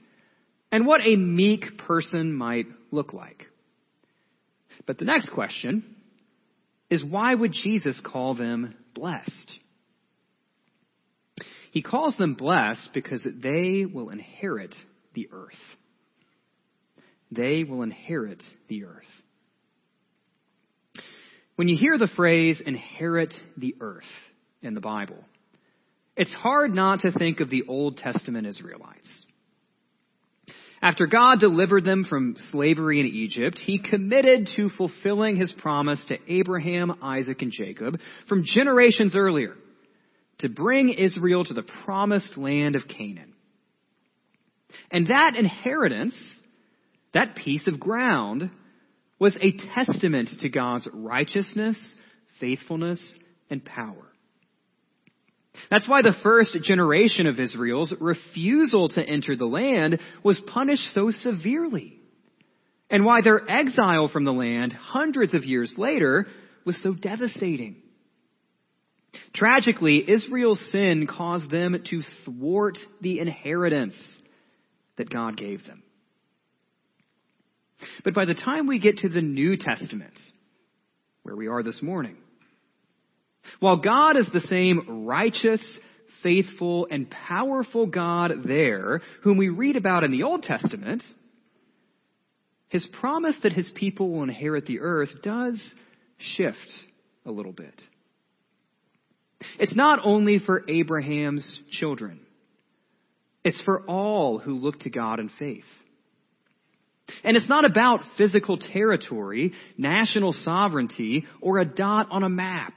and 0.71 0.87
what 0.87 1.01
a 1.01 1.17
meek 1.17 1.79
person 1.79 2.33
might 2.33 2.67
look 2.91 3.13
like. 3.13 3.47
But 4.91 4.99
the 4.99 5.05
next 5.05 5.31
question 5.31 5.85
is 6.91 7.05
why 7.05 7.33
would 7.33 7.53
Jesus 7.53 8.03
call 8.05 8.35
them 8.35 8.75
blessed? 8.93 9.53
He 11.71 11.81
calls 11.81 12.17
them 12.17 12.35
blessed 12.35 12.91
because 12.93 13.25
they 13.41 13.85
will 13.87 14.11
inherit 14.11 14.75
the 15.15 15.29
earth. 15.31 15.55
They 17.31 17.63
will 17.63 17.83
inherit 17.83 18.43
the 18.67 18.87
earth. 18.87 19.05
When 21.55 21.69
you 21.69 21.77
hear 21.77 21.97
the 21.97 22.11
phrase 22.17 22.61
inherit 22.61 23.33
the 23.57 23.77
earth 23.81 24.03
in 24.61 24.75
the 24.75 24.81
Bible, 24.81 25.25
it's 26.17 26.33
hard 26.33 26.75
not 26.75 27.03
to 27.03 27.13
think 27.13 27.39
of 27.39 27.49
the 27.49 27.63
Old 27.69 27.99
Testament 27.99 28.45
Israelites. 28.45 29.25
After 30.83 31.07
God 31.07 31.41
delivered 31.41 31.85
them 31.85 32.07
from 32.09 32.37
slavery 32.51 33.01
in 33.01 33.07
Egypt, 33.07 33.59
he 33.59 33.79
committed 33.79 34.49
to 34.57 34.71
fulfilling 34.71 35.37
his 35.37 35.53
promise 35.53 36.03
to 36.09 36.17
Abraham, 36.27 36.99
Isaac, 37.03 37.43
and 37.43 37.53
Jacob 37.53 37.99
from 38.29 38.45
generations 38.45 39.15
earlier 39.15 39.57
to 40.39 40.49
bring 40.49 40.89
Israel 40.89 41.45
to 41.45 41.53
the 41.55 41.67
promised 41.85 42.39
land 42.39 42.77
of 42.77 42.89
Canaan. 42.89 43.35
And 44.91 45.09
that 45.09 45.35
inheritance, 45.37 46.17
that 47.13 47.37
piece 47.37 47.67
of 47.67 47.79
ground, 47.79 48.51
was 49.19 49.37
a 49.39 49.53
testament 49.75 50.31
to 50.41 50.49
God's 50.49 50.89
righteousness, 50.91 51.79
faithfulness, 52.41 53.03
and 53.51 53.63
power. 53.63 54.10
That's 55.71 55.89
why 55.89 56.03
the 56.03 56.17
first 56.23 56.57
generation 56.63 57.27
of 57.27 57.39
Israel's 57.39 57.95
refusal 58.01 58.89
to 58.91 59.03
enter 59.03 59.37
the 59.37 59.47
land 59.47 60.01
was 60.23 60.41
punished 60.47 60.95
so 60.95 61.11
severely. 61.11 61.99
And 62.89 63.05
why 63.05 63.21
their 63.23 63.49
exile 63.49 64.09
from 64.09 64.25
the 64.25 64.33
land 64.33 64.73
hundreds 64.73 65.33
of 65.35 65.45
years 65.45 65.75
later 65.77 66.27
was 66.65 66.81
so 66.83 66.93
devastating. 66.93 67.77
Tragically, 69.35 70.09
Israel's 70.09 70.61
sin 70.73 71.07
caused 71.07 71.51
them 71.51 71.77
to 71.91 72.03
thwart 72.25 72.79
the 73.01 73.21
inheritance 73.21 73.95
that 74.99 75.11
God 75.11 75.37
gave 75.37 75.65
them. 75.67 75.83
But 78.05 78.15
by 78.15 78.25
the 78.25 78.35
time 78.35 78.67
we 78.67 78.81
get 78.81 78.99
to 78.99 79.09
the 79.09 79.23
New 79.23 79.57
Testament, 79.57 80.15
where 81.23 81.37
we 81.37 81.49
are 81.49 81.63
this 81.63 81.81
morning, 81.81 82.17
while 83.59 83.77
God 83.77 84.17
is 84.17 84.29
the 84.33 84.41
same 84.41 85.05
righteous, 85.07 85.63
faithful, 86.23 86.87
and 86.91 87.11
powerful 87.11 87.87
God 87.87 88.33
there, 88.47 89.01
whom 89.23 89.37
we 89.37 89.49
read 89.49 89.77
about 89.77 90.05
in 90.05 90.13
the 90.13 90.23
Old 90.23 90.43
Testament, 90.43 91.03
his 92.69 92.87
promise 93.01 93.37
that 93.43 93.53
his 93.53 93.71
people 93.75 94.13
will 94.13 94.23
inherit 94.23 94.67
the 94.67 94.81
earth 94.81 95.11
does 95.23 95.75
shift 96.19 96.59
a 97.27 97.31
little 97.31 97.53
bit. 97.53 97.75
It's 99.59 99.75
not 99.75 100.01
only 100.05 100.39
for 100.39 100.65
Abraham's 100.69 101.59
children. 101.73 102.21
It's 103.45 103.61
for 103.63 103.83
all 103.87 104.39
who 104.39 104.59
look 104.59 104.81
to 104.81 104.91
God 104.91 105.19
in 105.19 105.31
faith. 105.39 105.65
And 107.25 107.37
it's 107.37 107.49
not 107.49 107.65
about 107.65 108.01
physical 108.17 108.59
territory, 108.59 109.53
national 109.77 110.33
sovereignty, 110.33 111.25
or 111.41 111.59
a 111.59 111.65
dot 111.65 112.09
on 112.11 112.23
a 112.23 112.29
map. 112.29 112.75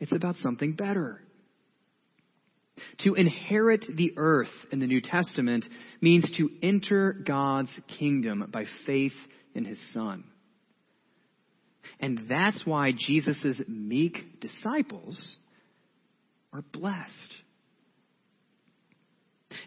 It's 0.00 0.12
about 0.12 0.36
something 0.36 0.72
better. 0.72 1.20
To 3.00 3.14
inherit 3.14 3.84
the 3.94 4.12
earth 4.16 4.52
in 4.70 4.80
the 4.80 4.86
New 4.86 5.00
Testament 5.00 5.64
means 6.00 6.30
to 6.36 6.50
enter 6.62 7.12
God's 7.12 7.70
kingdom 7.98 8.48
by 8.52 8.64
faith 8.84 9.14
in 9.54 9.64
His 9.64 9.80
Son. 9.92 10.24
And 12.00 12.26
that's 12.28 12.66
why 12.66 12.92
Jesus' 12.92 13.62
meek 13.66 14.40
disciples 14.40 15.36
are 16.52 16.62
blessed. 16.72 17.32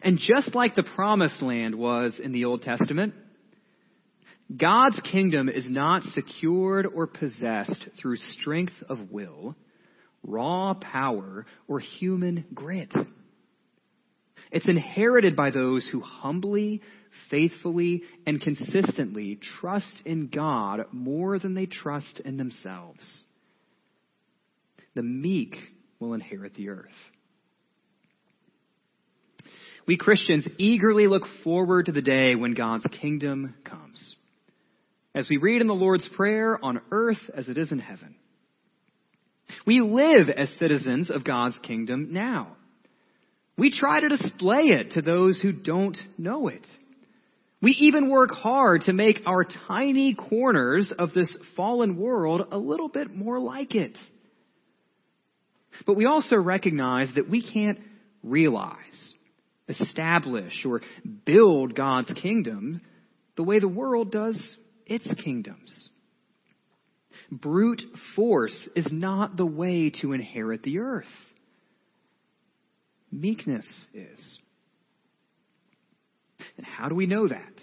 And 0.03 0.19
just 0.19 0.53
like 0.53 0.75
the 0.75 0.83
promised 0.83 1.41
land 1.41 1.73
was 1.73 2.19
in 2.23 2.31
the 2.31 2.45
Old 2.45 2.61
Testament, 2.61 3.13
God's 4.55 4.99
kingdom 5.11 5.49
is 5.49 5.65
not 5.67 6.03
secured 6.03 6.87
or 6.87 7.07
possessed 7.07 7.87
through 7.99 8.17
strength 8.17 8.73
of 8.87 9.11
will, 9.11 9.55
raw 10.23 10.73
power, 10.73 11.45
or 11.67 11.79
human 11.79 12.45
grit. 12.53 12.93
It's 14.51 14.67
inherited 14.67 15.35
by 15.35 15.51
those 15.51 15.87
who 15.91 16.01
humbly, 16.01 16.81
faithfully, 17.29 18.03
and 18.25 18.41
consistently 18.41 19.39
trust 19.59 19.93
in 20.05 20.27
God 20.27 20.85
more 20.91 21.37
than 21.39 21.53
they 21.53 21.65
trust 21.65 22.19
in 22.25 22.37
themselves. 22.37 23.23
The 24.95 25.03
meek 25.03 25.55
will 25.99 26.13
inherit 26.13 26.55
the 26.55 26.69
earth. 26.69 26.89
We 29.85 29.97
Christians 29.97 30.47
eagerly 30.57 31.07
look 31.07 31.23
forward 31.43 31.87
to 31.87 31.91
the 31.91 32.01
day 32.01 32.35
when 32.35 32.53
God's 32.53 32.85
kingdom 33.01 33.55
comes. 33.63 34.15
As 35.15 35.27
we 35.29 35.37
read 35.37 35.61
in 35.61 35.67
the 35.67 35.73
Lord's 35.73 36.07
Prayer, 36.15 36.63
on 36.63 36.81
earth 36.91 37.17
as 37.35 37.49
it 37.49 37.57
is 37.57 37.71
in 37.71 37.79
heaven. 37.79 38.15
We 39.65 39.81
live 39.81 40.29
as 40.29 40.49
citizens 40.57 41.09
of 41.09 41.23
God's 41.23 41.59
kingdom 41.63 42.09
now. 42.11 42.55
We 43.57 43.77
try 43.77 43.99
to 43.99 44.07
display 44.07 44.67
it 44.69 44.91
to 44.91 45.01
those 45.01 45.39
who 45.41 45.51
don't 45.51 45.97
know 46.17 46.47
it. 46.47 46.65
We 47.61 47.71
even 47.71 48.09
work 48.09 48.31
hard 48.31 48.83
to 48.83 48.93
make 48.93 49.21
our 49.25 49.43
tiny 49.67 50.13
corners 50.13 50.93
of 50.97 51.13
this 51.13 51.37
fallen 51.57 51.97
world 51.97 52.47
a 52.51 52.57
little 52.57 52.87
bit 52.87 53.13
more 53.13 53.37
like 53.39 53.75
it. 53.75 53.97
But 55.85 55.97
we 55.97 56.05
also 56.05 56.37
recognize 56.37 57.11
that 57.15 57.29
we 57.29 57.41
can't 57.51 57.79
realize, 58.23 59.13
establish, 59.67 60.65
or 60.65 60.81
build 61.25 61.75
God's 61.75 62.11
kingdom 62.21 62.81
the 63.35 63.43
way 63.43 63.59
the 63.59 63.67
world 63.67 64.11
does 64.11 64.39
its 64.85 65.05
kingdoms. 65.21 65.88
Brute 67.31 67.83
force 68.15 68.69
is 68.75 68.87
not 68.91 69.37
the 69.37 69.45
way 69.45 69.91
to 70.01 70.13
inherit 70.13 70.63
the 70.63 70.79
earth. 70.79 71.05
Meekness 73.11 73.65
is. 73.93 74.39
And 76.57 76.65
how 76.65 76.89
do 76.89 76.95
we 76.95 77.05
know 77.05 77.27
that? 77.27 77.53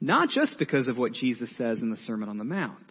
Not 0.00 0.28
just 0.28 0.58
because 0.58 0.86
of 0.88 0.96
what 0.96 1.12
Jesus 1.12 1.50
says 1.56 1.82
in 1.82 1.90
the 1.90 1.96
Sermon 1.96 2.28
on 2.28 2.38
the 2.38 2.44
Mount, 2.44 2.84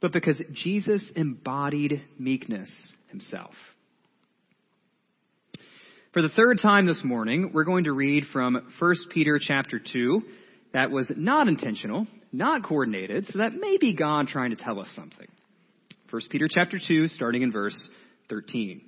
but 0.00 0.12
because 0.12 0.40
Jesus 0.52 1.12
embodied 1.14 2.02
meekness 2.18 2.70
himself. 3.08 3.54
For 6.12 6.22
the 6.22 6.28
third 6.28 6.58
time 6.60 6.86
this 6.86 7.02
morning, 7.04 7.50
we're 7.52 7.64
going 7.64 7.84
to 7.84 7.92
read 7.92 8.24
from 8.32 8.72
1 8.78 8.94
Peter 9.12 9.40
chapter 9.40 9.80
2. 9.80 10.22
That 10.74 10.90
was 10.90 11.10
not 11.16 11.46
intentional, 11.46 12.08
not 12.32 12.64
coordinated, 12.64 13.28
so 13.28 13.38
that 13.38 13.54
may 13.54 13.78
be 13.80 13.94
God 13.94 14.26
trying 14.26 14.50
to 14.50 14.56
tell 14.56 14.80
us 14.80 14.88
something. 14.94 15.28
1 16.10 16.22
Peter 16.30 16.48
chapter 16.50 16.78
2, 16.84 17.06
starting 17.08 17.42
in 17.42 17.52
verse 17.52 17.88
13. 18.28 18.82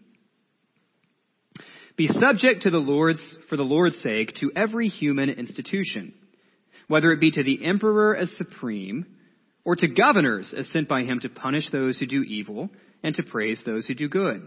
Be 1.96 2.09
subject 2.09 2.62
to 2.62 2.70
the 2.70 2.79
Lord's, 2.79 3.22
for 3.49 3.57
the 3.57 3.62
Lord's 3.62 4.03
sake, 4.03 4.35
to 4.40 4.51
every 4.57 4.88
human 4.88 5.31
institution, 5.31 6.12
whether 6.88 7.12
it 7.12 7.20
be 7.20 7.31
to 7.31 7.44
the 7.44 7.64
emperor 7.64 8.16
as 8.16 8.31
supreme, 8.37 9.07
or 9.64 9.77
to 9.77 9.87
governors 9.87 10.53
as 10.59 10.68
sent 10.72 10.88
by 10.88 11.05
him 11.05 11.20
to 11.20 11.29
punish 11.29 11.70
those 11.70 11.99
who 11.99 12.07
do 12.07 12.22
evil, 12.22 12.68
and 13.05 13.14
to 13.14 13.22
praise 13.22 13.62
those 13.64 13.87
who 13.87 13.94
do 13.94 14.09
good. 14.09 14.44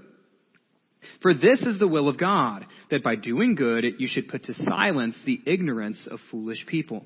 For 1.22 1.34
this 1.34 1.62
is 1.62 1.80
the 1.80 1.88
will 1.88 2.10
of 2.10 2.20
God, 2.20 2.66
that 2.92 3.02
by 3.02 3.16
doing 3.16 3.56
good 3.56 3.86
you 3.98 4.10
should 4.10 4.28
put 4.28 4.44
to 4.44 4.54
silence 4.54 5.16
the 5.26 5.40
ignorance 5.46 6.06
of 6.12 6.20
foolish 6.30 6.66
people. 6.68 7.06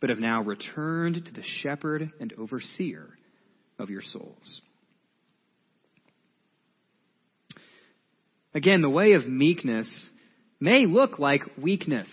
but 0.00 0.10
have 0.10 0.18
now 0.18 0.42
returned 0.42 1.24
to 1.24 1.32
the 1.32 1.44
shepherd 1.62 2.12
and 2.20 2.32
overseer 2.34 3.08
of 3.78 3.90
your 3.90 4.02
souls. 4.02 4.60
Again, 8.54 8.80
the 8.80 8.90
way 8.90 9.12
of 9.12 9.26
meekness 9.26 10.08
may 10.60 10.86
look 10.86 11.18
like 11.18 11.42
weakness 11.58 12.08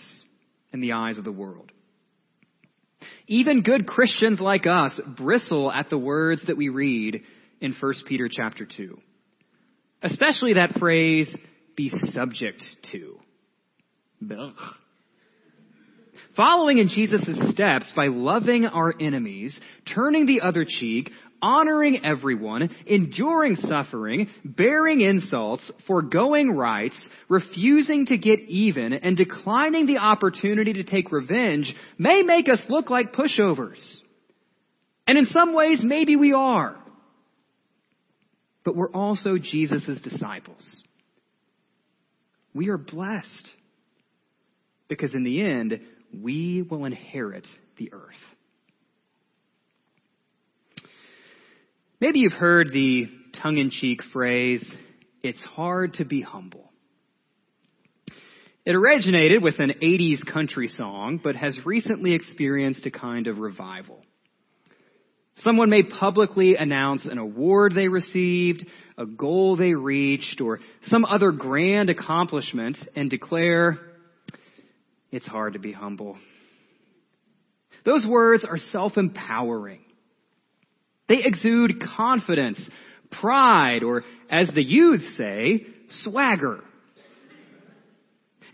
in 0.72 0.80
the 0.80 0.92
eyes 0.92 1.18
of 1.18 1.24
the 1.24 1.32
world. 1.32 1.72
Even 3.26 3.62
good 3.62 3.86
Christians 3.86 4.40
like 4.40 4.66
us 4.66 5.00
bristle 5.16 5.72
at 5.72 5.88
the 5.88 5.98
words 5.98 6.42
that 6.46 6.56
we 6.56 6.68
read 6.68 7.22
in 7.60 7.74
1 7.78 7.92
Peter 8.06 8.28
chapter 8.30 8.66
2. 8.66 8.98
Especially 10.02 10.54
that 10.54 10.78
phrase, 10.78 11.34
be 11.76 11.90
subject 12.08 12.62
to. 12.92 13.18
Following 16.36 16.78
in 16.78 16.88
Jesus' 16.88 17.28
steps 17.52 17.92
by 17.94 18.06
loving 18.08 18.66
our 18.66 18.92
enemies, 19.00 19.58
turning 19.94 20.26
the 20.26 20.40
other 20.40 20.64
cheek, 20.68 21.10
honoring 21.40 22.04
everyone, 22.04 22.74
enduring 22.86 23.54
suffering, 23.54 24.28
bearing 24.44 25.00
insults, 25.00 25.70
foregoing 25.86 26.56
rights, 26.56 26.96
refusing 27.28 28.06
to 28.06 28.18
get 28.18 28.40
even, 28.48 28.94
and 28.94 29.16
declining 29.16 29.86
the 29.86 29.98
opportunity 29.98 30.72
to 30.72 30.82
take 30.82 31.12
revenge 31.12 31.72
may 31.98 32.22
make 32.22 32.48
us 32.48 32.60
look 32.68 32.90
like 32.90 33.12
pushovers. 33.12 33.80
And 35.06 35.18
in 35.18 35.26
some 35.26 35.54
ways, 35.54 35.82
maybe 35.84 36.16
we 36.16 36.32
are. 36.32 36.74
But 38.64 38.74
we're 38.74 38.92
also 38.92 39.36
Jesus' 39.38 40.00
disciples. 40.02 40.82
We 42.54 42.70
are 42.70 42.78
blessed 42.78 43.48
because 44.88 45.14
in 45.14 45.22
the 45.22 45.42
end, 45.42 45.80
we 46.22 46.62
will 46.62 46.84
inherit 46.84 47.46
the 47.78 47.92
earth. 47.92 48.12
Maybe 52.00 52.20
you've 52.20 52.32
heard 52.32 52.70
the 52.72 53.06
tongue 53.42 53.58
in 53.58 53.70
cheek 53.70 54.02
phrase, 54.12 54.70
it's 55.22 55.42
hard 55.42 55.94
to 55.94 56.04
be 56.04 56.20
humble. 56.20 56.70
It 58.66 58.74
originated 58.74 59.42
with 59.42 59.58
an 59.58 59.74
80s 59.82 60.24
country 60.30 60.68
song, 60.68 61.20
but 61.22 61.36
has 61.36 61.58
recently 61.64 62.14
experienced 62.14 62.86
a 62.86 62.90
kind 62.90 63.26
of 63.26 63.38
revival. 63.38 64.02
Someone 65.36 65.68
may 65.68 65.82
publicly 65.82 66.56
announce 66.56 67.06
an 67.06 67.18
award 67.18 67.74
they 67.74 67.88
received, 67.88 68.66
a 68.96 69.04
goal 69.04 69.56
they 69.56 69.74
reached, 69.74 70.40
or 70.40 70.60
some 70.84 71.04
other 71.04 71.32
grand 71.32 71.90
accomplishment 71.90 72.78
and 72.94 73.10
declare, 73.10 73.78
it's 75.14 75.26
hard 75.26 75.52
to 75.52 75.58
be 75.58 75.72
humble. 75.72 76.16
Those 77.84 78.06
words 78.06 78.44
are 78.44 78.58
self-empowering. 78.58 79.80
They 81.08 81.22
exude 81.22 81.82
confidence, 81.96 82.68
pride, 83.20 83.82
or 83.82 84.02
as 84.30 84.50
the 84.54 84.64
youth 84.64 85.02
say, 85.16 85.66
swagger. 86.02 86.60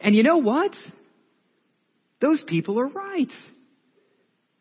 And 0.01 0.15
you 0.15 0.23
know 0.23 0.39
what? 0.39 0.73
Those 2.21 2.43
people 2.47 2.81
are 2.81 2.89
right. 2.89 3.31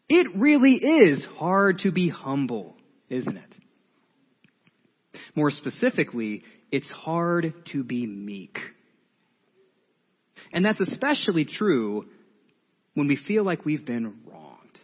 It 0.07 0.27
really 0.35 0.75
is 0.75 1.25
hard 1.35 1.79
to 1.79 1.91
be 1.91 2.09
humble, 2.09 2.75
isn't 3.09 3.37
it? 3.37 3.55
More 5.35 5.51
specifically, 5.51 6.43
it's 6.71 6.89
hard 6.91 7.53
to 7.71 7.83
be 7.83 8.05
meek. 8.05 8.57
And 10.51 10.65
that's 10.65 10.79
especially 10.79 11.45
true 11.45 12.05
when 12.93 13.07
we 13.07 13.15
feel 13.15 13.43
like 13.43 13.65
we've 13.65 13.85
been 13.85 14.15
wronged. 14.25 14.79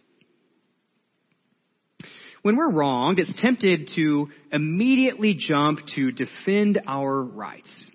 When 2.42 2.56
we're 2.56 2.70
wronged, 2.70 3.18
it's 3.18 3.32
tempted 3.40 3.90
to 3.96 4.28
immediately 4.52 5.34
jump 5.34 5.80
to 5.96 6.12
defend 6.12 6.80
our 6.86 7.20
rights. 7.20 7.90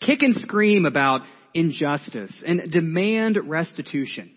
Kick 0.00 0.22
and 0.22 0.34
scream 0.36 0.86
about 0.86 1.20
injustice 1.52 2.42
and 2.46 2.72
demand 2.72 3.38
restitution. 3.44 4.30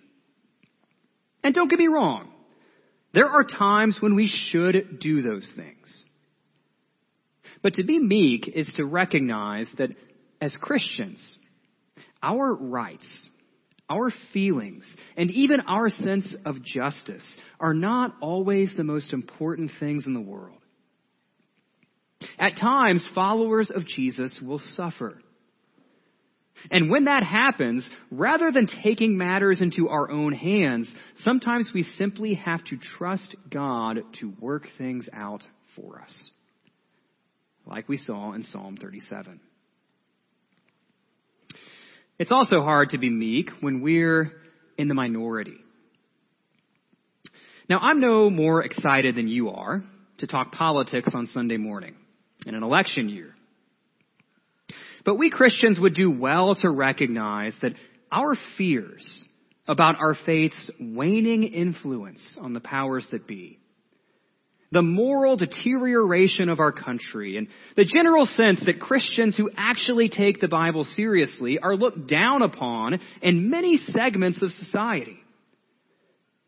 And 1.44 1.54
don't 1.54 1.70
get 1.70 1.80
me 1.80 1.88
wrong. 1.88 2.30
There 3.14 3.30
are 3.30 3.44
times 3.44 3.98
when 4.02 4.16
we 4.16 4.28
should 4.28 5.00
do 5.00 5.22
those 5.22 5.52
things. 5.56 6.04
But 7.62 7.76
to 7.76 7.84
be 7.84 8.00
meek 8.00 8.48
is 8.48 8.72
to 8.76 8.84
recognize 8.84 9.70
that 9.78 9.92
as 10.42 10.58
Christians, 10.60 11.38
our 12.24 12.56
rights, 12.56 13.06
our 13.90 14.12
feelings, 14.32 14.84
and 15.18 15.30
even 15.30 15.60
our 15.62 15.90
sense 15.90 16.34
of 16.46 16.64
justice 16.64 17.26
are 17.60 17.74
not 17.74 18.16
always 18.22 18.74
the 18.76 18.84
most 18.84 19.14
important 19.14 19.72
things 19.80 20.08
in 20.08 20.14
the 20.14 20.22
world. 20.22 20.58
At 22.40 22.58
times, 22.58 23.08
followers 23.14 23.70
of 23.70 23.86
Jesus 23.86 24.34
will 24.42 24.60
suffer. 24.60 25.20
And 26.72 26.90
when 26.90 27.06
that 27.06 27.24
happens, 27.24 27.88
rather 28.10 28.52
than 28.52 28.68
taking 28.84 29.18
matters 29.18 29.62
into 29.62 29.90
our 29.90 30.10
own 30.10 30.34
hands, 30.34 30.94
sometimes 31.18 31.72
we 31.74 31.84
simply 31.84 32.36
have 32.36 32.64
to 32.66 32.78
trust 32.98 33.36
God 33.50 34.00
to 34.22 34.34
work 34.40 34.68
things 34.78 35.10
out 35.12 35.44
for 35.76 36.02
us. 36.02 36.30
Like 37.66 37.90
we 37.90 37.98
saw 37.98 38.34
in 38.34 38.44
Psalm 38.44 38.78
37. 38.78 39.40
It's 42.20 42.32
also 42.32 42.62
hard 42.62 42.90
to 42.90 42.98
be 42.98 43.10
meek 43.10 43.50
when 43.62 43.82
we're 43.82 44.32
in 44.78 44.88
the 44.88 44.94
minority. 44.94 45.58
Now, 47.70 47.80
I'm 47.80 48.00
no 48.00 48.30
more 48.30 48.64
excited 48.64 49.16
than 49.16 49.28
you 49.28 49.50
are 49.50 49.84
to 50.20 50.28
talk 50.28 50.52
politics 50.52 51.10
on 51.14 51.26
Sunday 51.28 51.58
morning 51.58 51.96
in 52.46 52.56
an 52.56 52.64
election 52.64 53.10
year. 53.10 53.34
But 55.06 55.16
we 55.16 55.30
Christians 55.30 55.80
would 55.80 55.96
do 55.96 56.12
well 56.12 56.56
to 56.56 56.70
recognize 56.70 57.56
that 57.62 57.74
our 58.12 58.36
fears 58.58 59.26
about 59.68 59.96
our 59.98 60.16
faith's 60.26 60.70
waning 60.80 61.44
influence 61.44 62.38
on 62.40 62.54
the 62.54 62.60
powers 62.60 63.08
that 63.12 63.28
be 63.28 63.60
the 64.74 64.82
moral 64.82 65.38
deterioration 65.38 66.50
of 66.50 66.60
our 66.60 66.72
country 66.72 67.38
and 67.38 67.48
the 67.76 67.86
general 67.86 68.26
sense 68.26 68.60
that 68.66 68.80
Christians 68.80 69.38
who 69.38 69.52
actually 69.56 70.10
take 70.10 70.40
the 70.40 70.48
Bible 70.48 70.84
seriously 70.84 71.60
are 71.60 71.76
looked 71.76 72.08
down 72.08 72.42
upon 72.42 73.00
in 73.22 73.52
many 73.52 73.78
segments 73.92 74.42
of 74.42 74.50
society. 74.52 75.20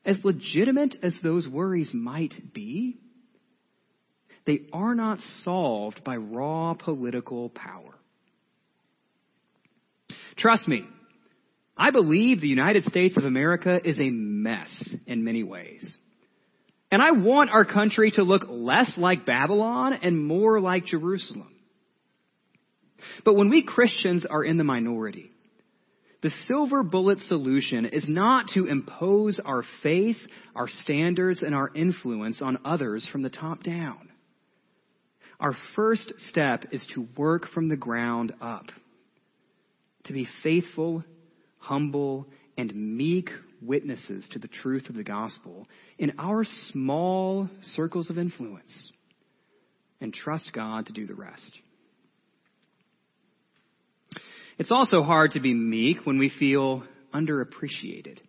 As 0.03 0.19
legitimate 0.23 0.95
as 1.03 1.15
those 1.23 1.47
worries 1.47 1.91
might 1.93 2.33
be, 2.51 2.97
they 4.47 4.61
are 4.73 4.95
not 4.95 5.19
solved 5.43 6.03
by 6.03 6.17
raw 6.17 6.73
political 6.73 7.49
power. 7.49 7.93
Trust 10.38 10.67
me, 10.67 10.83
I 11.77 11.91
believe 11.91 12.41
the 12.41 12.47
United 12.47 12.85
States 12.85 13.17
of 13.17 13.25
America 13.25 13.79
is 13.83 13.99
a 13.99 14.09
mess 14.09 14.95
in 15.05 15.23
many 15.23 15.43
ways. 15.43 15.97
And 16.95 17.03
I 17.03 17.12
want 17.12 17.49
our 17.49 17.65
country 17.65 18.10
to 18.12 18.23
look 18.23 18.43
less 18.47 18.93
like 18.95 19.25
Babylon 19.25 19.91
and 20.01 20.25
more 20.25 20.62
like 20.62 20.86
Jerusalem. 20.86 21.53
But 23.25 23.34
when 23.34 23.49
we 23.49 23.63
Christians 23.63 24.25
are 24.25 24.45
in 24.45 24.55
the 24.55 24.63
minority, 24.63 25.29
the 26.23 26.31
silver 26.47 26.84
bullet 26.84 27.19
solution 27.27 27.84
is 27.84 28.05
not 28.08 28.47
to 28.53 28.67
impose 28.67 29.41
our 29.43 29.65
faith, 29.84 30.15
our 30.55 30.69
standards, 30.69 31.41
and 31.41 31.53
our 31.53 31.69
influence 31.75 32.41
on 32.41 32.60
others 32.63 33.05
from 33.12 33.23
the 33.23 33.29
top 33.29 33.62
down. 33.62 34.08
Our 35.38 35.58
first 35.75 36.13
step 36.29 36.63
is 36.71 36.88
to 36.93 37.10
work 37.17 37.49
from 37.53 37.67
the 37.67 37.75
ground 37.75 38.31
up. 38.39 38.67
To 40.05 40.13
be 40.13 40.29
faithful, 40.43 41.03
humble, 41.58 42.27
and 42.58 42.73
meek 42.73 43.31
witnesses 43.62 44.28
to 44.32 44.39
the 44.39 44.48
truth 44.48 44.89
of 44.89 44.96
the 44.96 45.04
gospel 45.04 45.68
in 45.98 46.13
our 46.20 46.44
small 46.72 47.50
circles 47.62 48.10
of 48.10 48.18
influence 48.18 48.91
and 50.02 50.13
trust 50.13 50.52
God 50.54 50.88
to 50.88 50.94
do 50.94 51.06
the 51.06 51.15
rest. 51.15 51.60
It's 54.58 54.72
also 54.72 55.02
hard 55.02 55.32
to 55.32 55.39
be 55.39 55.54
meek 55.54 56.06
when 56.06 56.18
we 56.18 56.30
feel 56.30 56.84
underappreciated. 57.13 58.20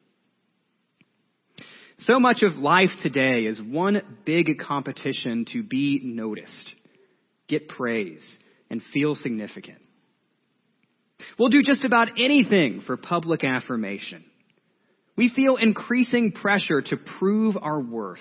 So 1.98 2.20
much 2.20 2.42
of 2.42 2.56
life 2.56 2.90
today 3.02 3.46
is 3.46 3.60
one 3.60 4.02
big 4.24 4.58
competition 4.58 5.46
to 5.52 5.62
be 5.62 6.00
noticed, 6.04 6.70
get 7.48 7.68
praise, 7.68 8.38
and 8.70 8.82
feel 8.92 9.14
significant. 9.14 9.78
We'll 11.38 11.48
do 11.48 11.62
just 11.62 11.84
about 11.84 12.08
anything 12.18 12.82
for 12.86 12.96
public 12.96 13.44
affirmation. 13.44 14.24
We 15.16 15.30
feel 15.34 15.56
increasing 15.56 16.32
pressure 16.32 16.82
to 16.82 16.96
prove 17.18 17.56
our 17.60 17.80
worth. 17.80 18.18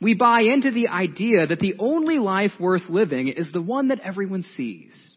We 0.00 0.14
buy 0.14 0.42
into 0.42 0.70
the 0.70 0.88
idea 0.88 1.46
that 1.46 1.60
the 1.60 1.76
only 1.78 2.18
life 2.18 2.52
worth 2.60 2.88
living 2.88 3.28
is 3.28 3.50
the 3.52 3.62
one 3.62 3.88
that 3.88 4.00
everyone 4.00 4.44
sees. 4.56 5.14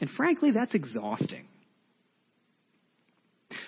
And 0.00 0.08
frankly, 0.10 0.52
that's 0.52 0.74
exhausting. 0.74 1.46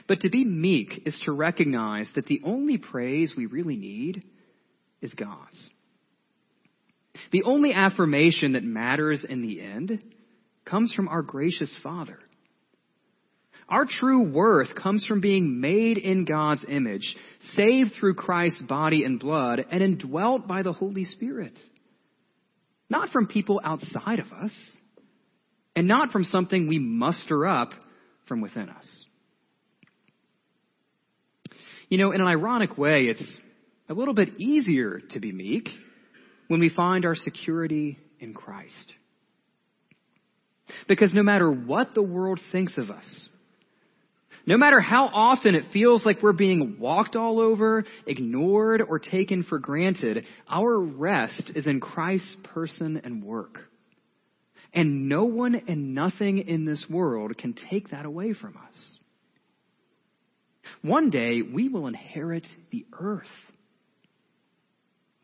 But 0.06 0.20
to 0.20 0.30
be 0.30 0.44
meek 0.44 1.02
is 1.06 1.20
to 1.24 1.32
recognize 1.32 2.10
that 2.14 2.26
the 2.26 2.42
only 2.44 2.78
praise 2.78 3.34
we 3.36 3.46
really 3.46 3.76
need 3.76 4.24
is 5.00 5.14
God's. 5.14 5.70
The 7.32 7.42
only 7.44 7.72
affirmation 7.72 8.52
that 8.52 8.64
matters 8.64 9.24
in 9.28 9.42
the 9.42 9.60
end 9.60 10.02
comes 10.64 10.92
from 10.92 11.08
our 11.08 11.22
gracious 11.22 11.76
Father 11.82 12.18
Our 13.70 13.86
true 13.88 14.28
worth 14.28 14.74
comes 14.74 15.04
from 15.06 15.20
being 15.20 15.60
made 15.60 15.96
in 15.96 16.24
God's 16.24 16.64
image, 16.68 17.16
saved 17.54 17.92
through 17.98 18.14
Christ's 18.14 18.62
body 18.62 19.04
and 19.04 19.20
blood, 19.20 19.64
and 19.70 19.80
indwelt 19.80 20.48
by 20.48 20.62
the 20.62 20.72
Holy 20.72 21.04
Spirit. 21.04 21.56
Not 22.88 23.10
from 23.10 23.28
people 23.28 23.60
outside 23.62 24.18
of 24.18 24.32
us, 24.32 24.52
and 25.76 25.86
not 25.86 26.10
from 26.10 26.24
something 26.24 26.66
we 26.66 26.80
muster 26.80 27.46
up 27.46 27.70
from 28.26 28.40
within 28.40 28.68
us. 28.68 29.04
You 31.88 31.98
know, 31.98 32.10
in 32.10 32.20
an 32.20 32.26
ironic 32.26 32.76
way, 32.76 33.02
it's 33.04 33.36
a 33.88 33.94
little 33.94 34.14
bit 34.14 34.40
easier 34.40 35.00
to 35.10 35.20
be 35.20 35.30
meek 35.30 35.68
when 36.48 36.58
we 36.58 36.68
find 36.68 37.04
our 37.04 37.14
security 37.14 37.98
in 38.18 38.34
Christ. 38.34 38.92
Because 40.88 41.14
no 41.14 41.22
matter 41.22 41.50
what 41.50 41.94
the 41.94 42.02
world 42.02 42.40
thinks 42.50 42.76
of 42.76 42.90
us, 42.90 43.28
no 44.46 44.56
matter 44.56 44.80
how 44.80 45.06
often 45.06 45.54
it 45.54 45.72
feels 45.72 46.04
like 46.04 46.22
we're 46.22 46.32
being 46.32 46.76
walked 46.78 47.16
all 47.16 47.40
over, 47.40 47.84
ignored, 48.06 48.82
or 48.86 48.98
taken 48.98 49.42
for 49.42 49.58
granted, 49.58 50.24
our 50.48 50.78
rest 50.78 51.52
is 51.54 51.66
in 51.66 51.80
Christ's 51.80 52.36
person 52.54 53.00
and 53.04 53.22
work. 53.22 53.58
And 54.72 55.08
no 55.08 55.24
one 55.24 55.54
and 55.54 55.94
nothing 55.94 56.38
in 56.38 56.64
this 56.64 56.86
world 56.88 57.36
can 57.36 57.54
take 57.70 57.90
that 57.90 58.06
away 58.06 58.34
from 58.34 58.56
us. 58.56 58.96
One 60.82 61.10
day 61.10 61.42
we 61.42 61.68
will 61.68 61.86
inherit 61.86 62.46
the 62.70 62.86
earth. 62.98 63.26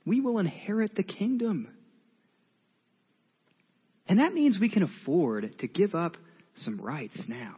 We 0.05 0.21
will 0.21 0.39
inherit 0.39 0.95
the 0.95 1.03
kingdom. 1.03 1.69
And 4.09 4.19
that 4.19 4.35
means 4.35 4.59
we 4.61 4.71
can 4.71 4.83
afford 4.83 5.59
to 5.59 5.67
give 5.67 5.95
up 5.95 6.17
some 6.57 6.81
rights 6.81 7.17
now. 7.27 7.57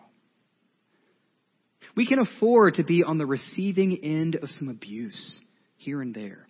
We 1.97 2.07
can 2.07 2.19
afford 2.19 2.75
to 2.75 2.85
be 2.85 3.03
on 3.03 3.19
the 3.19 3.27
receiving 3.27 3.99
end 4.03 4.37
of 4.37 4.51
some 4.51 4.69
abuse 4.69 5.41
here 5.77 6.01
and 6.01 6.15
there. 6.15 6.47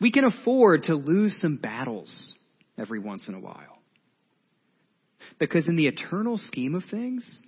We 0.00 0.12
can 0.12 0.24
afford 0.24 0.84
to 0.84 0.94
lose 0.94 1.38
some 1.40 1.56
battles 1.56 2.34
every 2.78 2.98
once 2.98 3.28
in 3.28 3.34
a 3.34 3.40
while. 3.40 3.78
Because 5.38 5.68
in 5.68 5.76
the 5.76 5.86
eternal 5.86 6.38
scheme 6.38 6.74
of 6.74 6.84
things, 6.90 7.42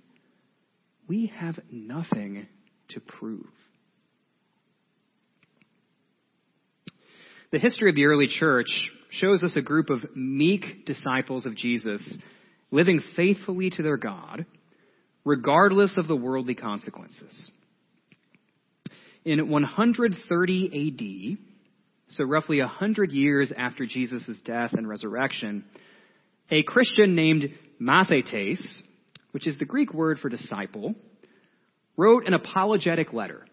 we 1.07 1.31
have 1.35 1.59
nothing 1.71 2.47
to 2.89 2.99
prove. 2.99 3.45
The 7.51 7.59
history 7.59 7.89
of 7.89 7.95
the 7.95 8.05
early 8.05 8.27
church 8.27 8.89
shows 9.11 9.43
us 9.43 9.55
a 9.55 9.61
group 9.61 9.91
of 9.91 10.15
meek 10.15 10.85
disciples 10.85 11.45
of 11.45 11.55
Jesus 11.55 12.17
living 12.71 12.99
faithfully 13.15 13.69
to 13.69 13.83
their 13.83 13.97
God, 13.97 14.47
regardless 15.25 15.97
of 15.97 16.07
the 16.07 16.15
worldly 16.15 16.55
consequences. 16.55 17.51
In 19.25 19.49
130 19.49 21.37
AD, 21.37 21.37
so 22.09 22.23
roughly 22.25 22.59
100 22.59 23.11
years 23.11 23.51
after 23.55 23.85
Jesus' 23.85 24.39
death 24.43 24.73
and 24.73 24.87
resurrection, 24.87 25.63
a 26.51 26.63
Christian 26.63 27.15
named 27.15 27.49
Mathetes, 27.79 28.61
which 29.31 29.47
is 29.47 29.57
the 29.57 29.65
Greek 29.65 29.93
word 29.93 30.19
for 30.19 30.29
disciple, 30.29 30.93
wrote 31.95 32.27
an 32.27 32.33
apologetic 32.33 33.13
letter 33.13 33.45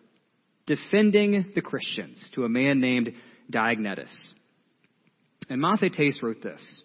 defending 0.66 1.52
the 1.54 1.62
Christians 1.62 2.30
to 2.34 2.44
a 2.44 2.48
man 2.48 2.80
named 2.80 3.12
Diognetus. 3.50 4.10
And 5.48 5.60
Mathetes 5.62 6.22
wrote 6.22 6.42
this. 6.42 6.82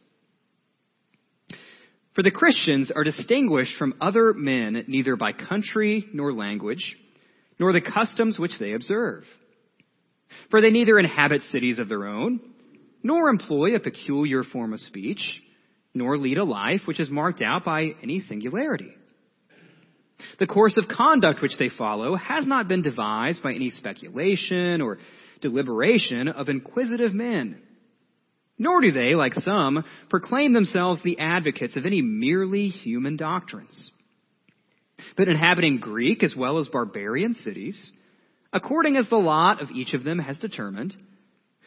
For 2.15 2.23
the 2.23 2.31
Christians 2.31 2.91
are 2.95 3.03
distinguished 3.03 3.77
from 3.77 3.95
other 3.99 4.33
men 4.33 4.85
neither 4.87 5.17
by 5.17 5.33
country 5.33 6.07
nor 6.13 6.33
language, 6.33 6.95
nor 7.59 7.73
the 7.73 7.81
customs 7.81 8.39
which 8.39 8.57
they 8.57 8.71
observe. 8.71 9.23
For 10.49 10.61
they 10.61 10.71
neither 10.71 10.97
inhabit 10.97 11.41
cities 11.51 11.77
of 11.77 11.89
their 11.89 12.07
own, 12.07 12.39
nor 13.03 13.29
employ 13.29 13.75
a 13.75 13.81
peculiar 13.81 14.43
form 14.43 14.73
of 14.73 14.79
speech, 14.79 15.41
nor 15.93 16.17
lead 16.17 16.37
a 16.37 16.45
life 16.45 16.81
which 16.85 17.01
is 17.01 17.09
marked 17.09 17.41
out 17.41 17.65
by 17.65 17.91
any 18.01 18.21
singularity. 18.21 18.93
The 20.39 20.47
course 20.47 20.77
of 20.77 20.87
conduct 20.87 21.41
which 21.41 21.57
they 21.59 21.69
follow 21.69 22.15
has 22.15 22.47
not 22.47 22.69
been 22.69 22.81
devised 22.81 23.43
by 23.43 23.53
any 23.53 23.71
speculation 23.71 24.81
or 24.81 24.99
deliberation 25.41 26.29
of 26.29 26.47
inquisitive 26.47 27.13
men. 27.13 27.61
Nor 28.57 28.81
do 28.81 28.91
they, 28.91 29.15
like 29.15 29.33
some, 29.35 29.83
proclaim 30.09 30.53
themselves 30.53 31.03
the 31.03 31.19
advocates 31.19 31.75
of 31.75 31.85
any 31.85 32.01
merely 32.01 32.69
human 32.69 33.17
doctrines. 33.17 33.91
But 35.17 35.27
inhabiting 35.27 35.79
Greek 35.79 36.23
as 36.23 36.35
well 36.35 36.57
as 36.57 36.67
barbarian 36.69 37.33
cities, 37.33 37.91
according 38.53 38.95
as 38.95 39.09
the 39.09 39.17
lot 39.17 39.61
of 39.61 39.71
each 39.71 39.93
of 39.93 40.03
them 40.03 40.19
has 40.19 40.39
determined, 40.39 40.95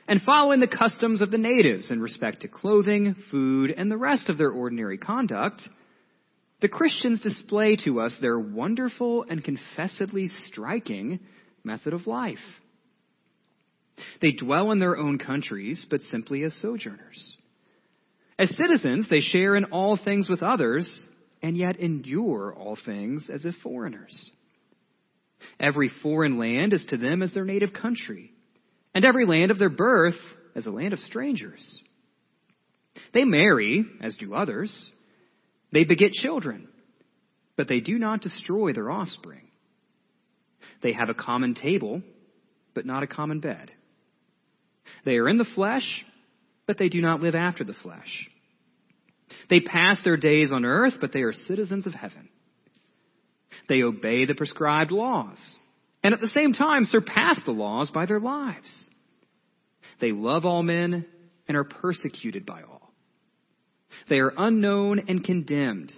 and 0.06 0.22
following 0.22 0.60
the 0.60 0.66
customs 0.66 1.20
of 1.20 1.30
the 1.30 1.36
natives 1.36 1.90
in 1.90 2.00
respect 2.00 2.40
to 2.40 2.48
clothing, 2.48 3.14
food, 3.30 3.70
and 3.76 3.90
the 3.90 3.96
rest 3.96 4.30
of 4.30 4.38
their 4.38 4.50
ordinary 4.50 4.96
conduct, 4.96 5.60
the 6.60 6.68
Christians 6.68 7.20
display 7.20 7.76
to 7.84 8.00
us 8.00 8.16
their 8.20 8.38
wonderful 8.38 9.24
and 9.28 9.44
confessedly 9.44 10.28
striking 10.46 11.20
method 11.62 11.92
of 11.92 12.06
life. 12.06 12.38
They 14.20 14.32
dwell 14.32 14.70
in 14.72 14.78
their 14.78 14.96
own 14.96 15.18
countries, 15.18 15.84
but 15.90 16.00
simply 16.02 16.44
as 16.44 16.54
sojourners. 16.60 17.36
As 18.38 18.54
citizens, 18.56 19.08
they 19.08 19.20
share 19.20 19.56
in 19.56 19.64
all 19.66 19.96
things 19.96 20.28
with 20.28 20.42
others, 20.42 20.88
and 21.42 21.56
yet 21.56 21.78
endure 21.78 22.54
all 22.56 22.76
things 22.84 23.28
as 23.32 23.44
if 23.44 23.54
foreigners. 23.62 24.30
Every 25.58 25.90
foreign 26.02 26.38
land 26.38 26.72
is 26.72 26.84
to 26.86 26.96
them 26.96 27.22
as 27.22 27.32
their 27.34 27.44
native 27.44 27.72
country, 27.72 28.32
and 28.94 29.04
every 29.04 29.26
land 29.26 29.50
of 29.50 29.58
their 29.58 29.68
birth 29.68 30.18
as 30.54 30.66
a 30.66 30.70
land 30.70 30.92
of 30.92 30.98
strangers. 31.00 31.82
They 33.14 33.24
marry, 33.24 33.84
as 34.02 34.16
do 34.16 34.34
others. 34.34 34.90
They 35.72 35.84
beget 35.84 36.12
children, 36.12 36.68
but 37.56 37.68
they 37.68 37.80
do 37.80 37.98
not 37.98 38.22
destroy 38.22 38.72
their 38.72 38.90
offspring. 38.90 39.48
They 40.82 40.92
have 40.92 41.08
a 41.08 41.14
common 41.14 41.54
table, 41.54 42.02
but 42.74 42.86
not 42.86 43.02
a 43.02 43.08
common 43.08 43.40
bed. 43.40 43.70
They 45.04 45.16
are 45.16 45.28
in 45.28 45.38
the 45.38 45.46
flesh, 45.54 46.04
but 46.66 46.78
they 46.78 46.88
do 46.88 47.00
not 47.00 47.20
live 47.20 47.34
after 47.34 47.64
the 47.64 47.74
flesh. 47.82 48.28
They 49.50 49.60
pass 49.60 49.98
their 50.04 50.16
days 50.16 50.52
on 50.52 50.64
earth, 50.64 50.94
but 51.00 51.12
they 51.12 51.22
are 51.22 51.32
citizens 51.32 51.86
of 51.86 51.94
heaven. 51.94 52.28
They 53.68 53.82
obey 53.82 54.24
the 54.24 54.34
prescribed 54.34 54.90
laws, 54.90 55.38
and 56.02 56.14
at 56.14 56.20
the 56.20 56.28
same 56.28 56.52
time 56.52 56.84
surpass 56.84 57.40
the 57.44 57.52
laws 57.52 57.90
by 57.90 58.06
their 58.06 58.20
lives. 58.20 58.88
They 60.00 60.12
love 60.12 60.44
all 60.44 60.62
men 60.62 61.06
and 61.46 61.56
are 61.56 61.64
persecuted 61.64 62.46
by 62.46 62.62
all. 62.62 62.92
They 64.08 64.20
are 64.20 64.32
unknown 64.36 65.04
and 65.08 65.24
condemned. 65.24 65.92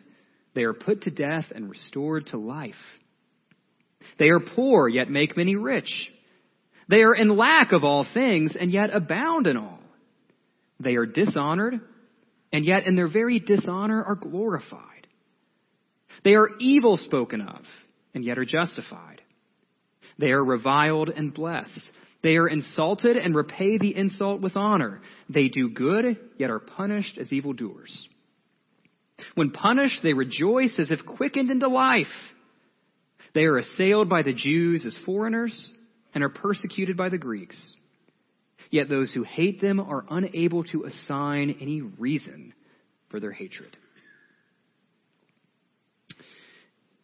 They 0.55 0.62
are 0.62 0.72
put 0.72 1.03
to 1.03 1.11
death 1.11 1.46
and 1.55 1.70
restored 1.70 2.26
to 2.29 2.38
life. 2.38 2.74
They 4.18 4.29
are 4.29 4.40
poor, 4.40 4.88
yet 4.88 5.11
make 5.11 5.37
many 5.37 5.57
rich. 5.57 6.11
They 6.90 7.05
are 7.05 7.14
in 7.14 7.37
lack 7.37 7.70
of 7.70 7.85
all 7.85 8.05
things 8.12 8.57
and 8.59 8.72
yet 8.72 8.90
abound 8.92 9.46
in 9.46 9.57
all. 9.57 9.79
They 10.81 10.96
are 10.96 11.07
dishonored 11.07 11.81
and 12.53 12.64
yet 12.64 12.85
in 12.85 12.96
their 12.96 13.07
very 13.09 13.38
dishonor 13.38 14.03
are 14.03 14.16
glorified. 14.16 15.07
They 16.24 16.35
are 16.35 16.50
evil 16.59 16.96
spoken 16.96 17.42
of 17.42 17.61
and 18.12 18.24
yet 18.24 18.38
are 18.38 18.44
justified. 18.44 19.20
They 20.18 20.33
are 20.33 20.44
reviled 20.44 21.11
and 21.11 21.33
blessed. 21.33 21.81
They 22.24 22.37
are 22.37 22.48
insulted 22.48 23.16
and 23.16 23.37
repay 23.37 23.79
the 23.79 23.96
insult 23.96 24.40
with 24.40 24.57
honor. 24.57 25.00
They 25.29 25.46
do 25.46 25.70
good, 25.70 26.18
yet 26.38 26.50
are 26.50 26.59
punished 26.59 27.18
as 27.18 27.33
evildoers. 27.33 28.09
When 29.37 29.53
punished, 29.53 30.00
they 30.03 30.12
rejoice 30.12 30.74
as 30.81 30.90
if 30.90 31.07
quickened 31.07 31.50
into 31.50 31.68
life. 31.68 32.07
They 33.33 33.44
are 33.44 33.59
assailed 33.59 34.09
by 34.09 34.22
the 34.22 34.33
Jews 34.33 34.85
as 34.85 34.98
foreigners 35.07 35.70
and 36.14 36.25
are 36.25 36.29
persecuted 36.29 36.96
by 36.96 37.09
the 37.09 37.18
Greeks. 37.18 37.75
Yet 38.70 38.88
those 38.88 39.12
who 39.12 39.23
hate 39.23 39.61
them 39.61 39.81
are 39.81 40.05
unable 40.11 40.64
to 40.64 40.85
assign 40.85 41.57
any 41.61 41.81
reason 41.81 42.55
for 43.11 43.20
their 43.20 43.33
hatred. 43.33 43.77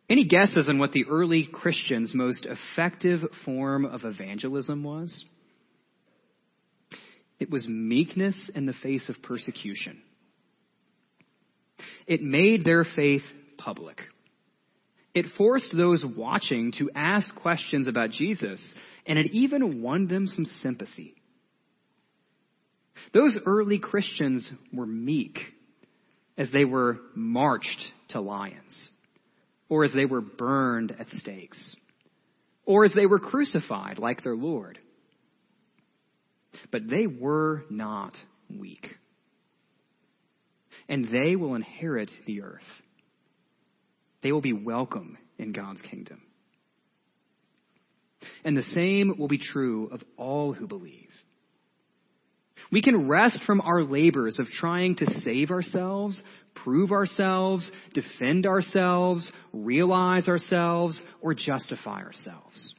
Any 0.09 0.27
guesses 0.27 0.69
on 0.69 0.79
what 0.79 0.93
the 0.93 1.07
early 1.11 1.49
Christians' 1.53 2.15
most 2.15 2.47
effective 2.47 3.21
form 3.45 3.85
of 3.85 4.05
evangelism 4.05 4.85
was? 4.85 5.25
It 7.41 7.51
was 7.51 7.67
meekness 7.69 8.51
in 8.55 8.67
the 8.67 8.73
face 8.73 9.09
of 9.09 9.21
persecution. 9.23 10.01
It 12.07 12.23
made 12.23 12.65
their 12.65 12.85
faith 12.85 13.25
public. 13.59 14.01
It 15.13 15.27
forced 15.37 15.77
those 15.77 16.05
watching 16.05 16.73
to 16.79 16.91
ask 16.95 17.35
questions 17.35 17.89
about 17.89 18.11
Jesus 18.11 18.61
and 19.07 19.19
it 19.19 19.27
even 19.33 19.83
won 19.83 20.09
them 20.09 20.27
some 20.27 20.47
sympathy. 20.63 21.15
Those 23.15 23.39
early 23.47 23.79
Christians 23.79 24.51
were 24.73 24.87
meek 24.87 25.39
as 26.37 26.51
they 26.53 26.65
were 26.65 26.99
marched 27.15 27.81
to 28.09 28.21
lions. 28.21 28.91
or 29.69 29.85
as 29.85 29.93
they 29.93 30.05
were 30.05 30.21
burned 30.21 30.95
at 30.99 31.09
stakes, 31.21 31.77
or 32.65 32.85
as 32.85 32.93
they 32.95 33.07
were 33.07 33.19
crucified 33.19 33.99
like 33.99 34.23
their 34.23 34.37
Lord. 34.37 34.79
But 36.71 36.89
they 36.89 37.07
were 37.07 37.65
not 37.71 38.15
weak. 38.49 38.87
And 40.89 41.05
they 41.11 41.35
will 41.37 41.55
inherit 41.55 42.11
the 42.27 42.43
earth. 42.43 42.63
They 44.23 44.33
will 44.33 44.41
be 44.41 44.53
welcome 44.53 45.19
in 45.39 45.53
God's 45.53 45.83
kingdom. 45.83 46.23
And 48.47 48.57
the 48.57 48.63
same 48.63 49.19
will 49.19 49.27
be 49.27 49.39
true 49.39 49.89
of 49.93 50.05
all 50.17 50.53
who 50.53 50.69
believe. 50.69 51.11
We 52.71 52.81
can 52.81 53.09
rest 53.09 53.41
from 53.45 53.61
our 53.61 53.83
labors 53.83 54.39
of 54.39 54.47
trying 54.47 54.95
to 54.97 55.21
save 55.23 55.51
ourselves, 55.51 56.23
prove 56.55 56.93
ourselves, 56.93 57.69
defend 57.93 58.47
ourselves, 58.47 59.33
realize 59.53 60.29
ourselves, 60.29 61.03
or 61.21 61.35
justify 61.35 62.03
ourselves. 62.03 62.75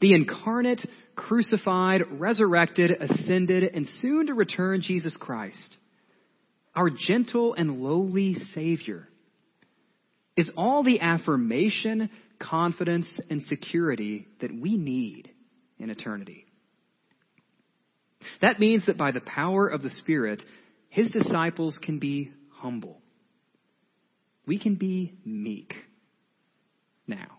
The 0.00 0.12
incarnate, 0.12 0.84
crucified, 1.14 2.02
resurrected, 2.10 2.90
ascended, 3.00 3.62
and 3.62 3.86
soon 4.00 4.26
to 4.26 4.34
return 4.34 4.80
Jesus 4.80 5.16
Christ, 5.16 5.76
our 6.74 6.90
gentle 6.90 7.54
and 7.54 7.80
lowly 7.80 8.34
Savior, 8.54 9.08
is 10.36 10.50
all 10.56 10.82
the 10.82 11.00
affirmation, 11.00 12.10
confidence, 12.42 13.06
and 13.30 13.42
security 13.42 14.26
that 14.40 14.50
we 14.52 14.76
need 14.76 15.30
in 15.78 15.90
eternity. 15.90 16.46
That 18.40 18.60
means 18.60 18.86
that 18.86 18.98
by 18.98 19.12
the 19.12 19.20
power 19.20 19.68
of 19.68 19.82
the 19.82 19.90
Spirit, 19.90 20.42
his 20.88 21.10
disciples 21.10 21.78
can 21.82 21.98
be 21.98 22.32
humble. 22.50 23.00
We 24.46 24.58
can 24.58 24.74
be 24.74 25.14
meek 25.24 25.74
now. 27.06 27.38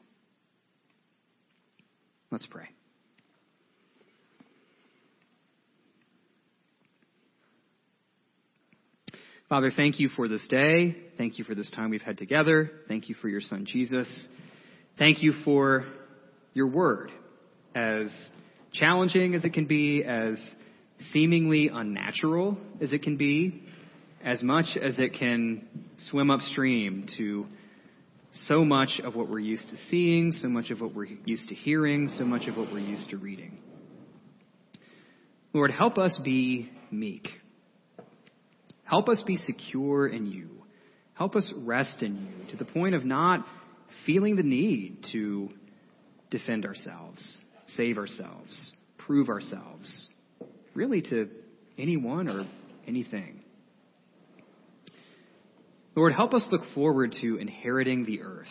Let's 2.31 2.45
pray. 2.47 2.69
Father, 9.49 9.71
thank 9.75 9.99
you 9.99 10.09
for 10.09 10.27
this 10.27 10.47
day. 10.47 10.95
Thank 11.15 11.37
you 11.37 11.43
for 11.43 11.53
this 11.53 11.69
time 11.69 11.91
we've 11.91 12.01
had 12.01 12.17
together. 12.17 12.71
Thank 12.87 13.07
you 13.07 13.13
for 13.13 13.27
your 13.27 13.41
son 13.41 13.65
Jesus. 13.67 14.27
Thank 14.99 15.23
you 15.23 15.33
for 15.43 15.85
your 16.53 16.67
word, 16.67 17.11
as 17.73 18.07
challenging 18.73 19.33
as 19.33 19.43
it 19.43 19.51
can 19.51 19.65
be, 19.65 20.03
as 20.03 20.37
seemingly 21.11 21.67
unnatural 21.73 22.59
as 22.79 22.93
it 22.93 23.01
can 23.01 23.17
be, 23.17 23.63
as 24.23 24.43
much 24.43 24.77
as 24.79 24.99
it 24.99 25.15
can 25.17 25.67
swim 25.97 26.29
upstream 26.29 27.07
to 27.17 27.47
so 28.47 28.63
much 28.63 29.01
of 29.03 29.15
what 29.15 29.29
we're 29.29 29.39
used 29.39 29.67
to 29.69 29.75
seeing, 29.89 30.31
so 30.31 30.47
much 30.47 30.69
of 30.69 30.79
what 30.79 30.93
we're 30.93 31.07
used 31.25 31.49
to 31.49 31.55
hearing, 31.55 32.07
so 32.19 32.23
much 32.23 32.47
of 32.47 32.55
what 32.55 32.71
we're 32.71 32.77
used 32.77 33.09
to 33.09 33.17
reading. 33.17 33.57
Lord, 35.53 35.71
help 35.71 35.97
us 35.97 36.19
be 36.23 36.71
meek. 36.91 37.27
Help 38.83 39.09
us 39.09 39.23
be 39.25 39.37
secure 39.37 40.07
in 40.07 40.27
you. 40.27 40.49
Help 41.15 41.35
us 41.35 41.51
rest 41.57 42.03
in 42.03 42.15
you 42.15 42.51
to 42.51 42.57
the 42.57 42.65
point 42.65 42.93
of 42.93 43.03
not 43.03 43.43
feeling 44.05 44.35
the 44.35 44.43
need 44.43 45.05
to 45.11 45.49
defend 46.29 46.65
ourselves, 46.65 47.39
save 47.67 47.97
ourselves, 47.97 48.73
prove 48.97 49.29
ourselves, 49.29 50.07
really 50.73 51.01
to 51.01 51.29
anyone 51.77 52.27
or 52.27 52.47
anything. 52.87 53.43
Lord, 55.95 56.13
help 56.13 56.33
us 56.33 56.47
look 56.51 56.61
forward 56.73 57.15
to 57.21 57.37
inheriting 57.37 58.05
the 58.05 58.21
earth, 58.21 58.47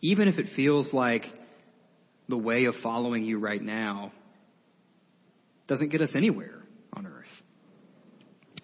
even 0.00 0.28
if 0.28 0.38
it 0.38 0.46
feels 0.54 0.92
like 0.92 1.24
the 2.28 2.38
way 2.38 2.66
of 2.66 2.74
following 2.82 3.24
you 3.24 3.38
right 3.38 3.62
now 3.62 4.12
doesn't 5.66 5.90
get 5.90 6.00
us 6.00 6.10
anywhere 6.14 6.62
on 6.92 7.06
earth. 7.06 7.26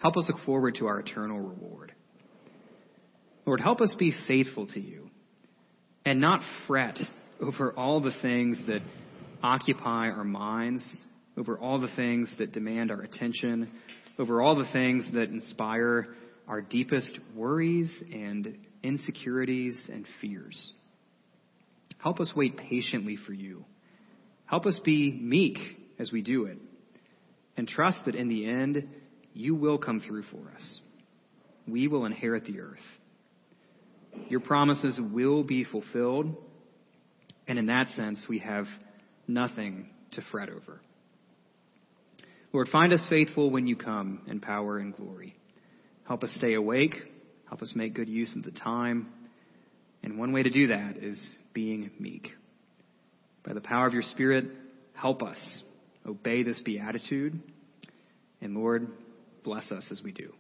Help 0.01 0.17
us 0.17 0.31
look 0.33 0.45
forward 0.45 0.77
to 0.77 0.87
our 0.87 1.01
eternal 1.01 1.41
reward. 1.41 1.93
Lord, 3.47 3.61
help 3.61 3.81
us 3.81 3.95
be 3.99 4.15
faithful 4.29 4.67
to 4.69 4.81
you 4.81 5.08
and 6.09 6.21
not 6.21 6.41
fret 6.67 6.99
over 7.41 7.73
all 7.73 8.01
the 8.01 8.15
things 8.23 8.59
that 8.67 8.81
occupy 9.43 10.09
our 10.09 10.25
minds 10.25 10.83
over 11.39 11.57
all 11.57 11.79
the 11.79 11.89
things 11.95 12.29
that 12.39 12.53
demand 12.53 12.91
our 12.91 13.01
attention, 13.01 13.71
over 14.19 14.43
all 14.43 14.57
the 14.57 14.71
things 14.73 15.09
that 15.15 15.31
inspire 15.31 16.07
our 16.49 16.61
deepest 16.61 17.19
worries 17.35 17.91
and 18.13 18.59
insecurities 18.83 19.89
and 19.91 20.05
fears. 20.21 20.73
Help 21.99 22.19
us 22.21 22.33
wait 22.35 22.57
patiently 22.57 23.17
for 23.25 23.33
you. 23.33 23.65
Help 24.47 24.67
us 24.67 24.81
be 24.85 25.13
meek 25.13 25.59
as 25.99 26.11
we 26.11 26.23
do 26.23 26.47
it 26.47 26.59
and 27.57 27.69
trust 27.69 27.99
that 28.07 28.15
in 28.15 28.29
the 28.29 28.49
end, 28.49 28.89
you 29.33 29.55
will 29.55 29.79
come 29.79 30.01
through 30.01 30.23
for 30.25 30.51
us. 30.55 30.81
We 31.67 31.87
will 31.87 32.07
inherit 32.07 32.47
the 32.47 32.61
earth. 32.61 32.79
Your 34.29 34.41
promises 34.41 35.01
will 35.13 35.43
be 35.43 35.65
fulfilled, 35.65 36.37
and 37.47 37.59
in 37.59 37.67
that 37.67 37.89
sense, 37.97 38.25
we 38.29 38.41
have 38.41 38.67
nothing 39.27 39.89
to 40.13 40.23
fret 40.31 40.49
over. 40.49 40.81
Lord, 42.53 42.69
find 42.69 42.93
us 42.93 43.07
faithful 43.11 43.51
when 43.51 43.67
you 43.67 43.77
come 43.77 44.23
in 44.27 44.41
power 44.41 44.79
and 44.79 44.95
glory. 44.97 45.37
Help 46.07 46.25
us 46.25 46.35
stay 46.37 46.55
awake. 46.55 46.95
Help 47.49 47.63
us 47.63 47.73
make 47.75 47.95
good 47.95 48.09
use 48.09 48.35
of 48.37 48.43
the 48.43 48.59
time. 48.59 49.13
And 50.03 50.19
one 50.19 50.33
way 50.33 50.43
to 50.43 50.51
do 50.51 50.69
that 50.69 50.97
is 50.97 51.35
being 51.53 51.91
meek. 51.99 52.29
By 53.45 53.53
the 53.53 53.61
power 53.61 53.87
of 53.87 53.93
your 53.93 54.03
Spirit, 54.03 54.47
help 54.95 55.23
us 55.23 55.39
obey 56.07 56.43
this 56.43 56.61
beatitude. 56.61 57.41
And 58.41 58.57
Lord, 58.57 58.89
bless 59.45 59.71
us 59.71 59.87
as 59.91 60.03
we 60.03 60.13
do. 60.13 60.33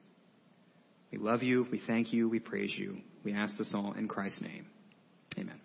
We 1.10 1.18
love 1.18 1.42
you. 1.42 1.66
We 1.70 1.80
thank 1.86 2.12
you. 2.12 2.28
We 2.28 2.38
praise 2.38 2.74
you. 2.76 2.98
We 3.24 3.32
ask 3.32 3.56
this 3.56 3.72
all 3.74 3.94
in 3.94 4.08
Christ's 4.08 4.42
name. 4.42 4.66
Amen. 5.38 5.60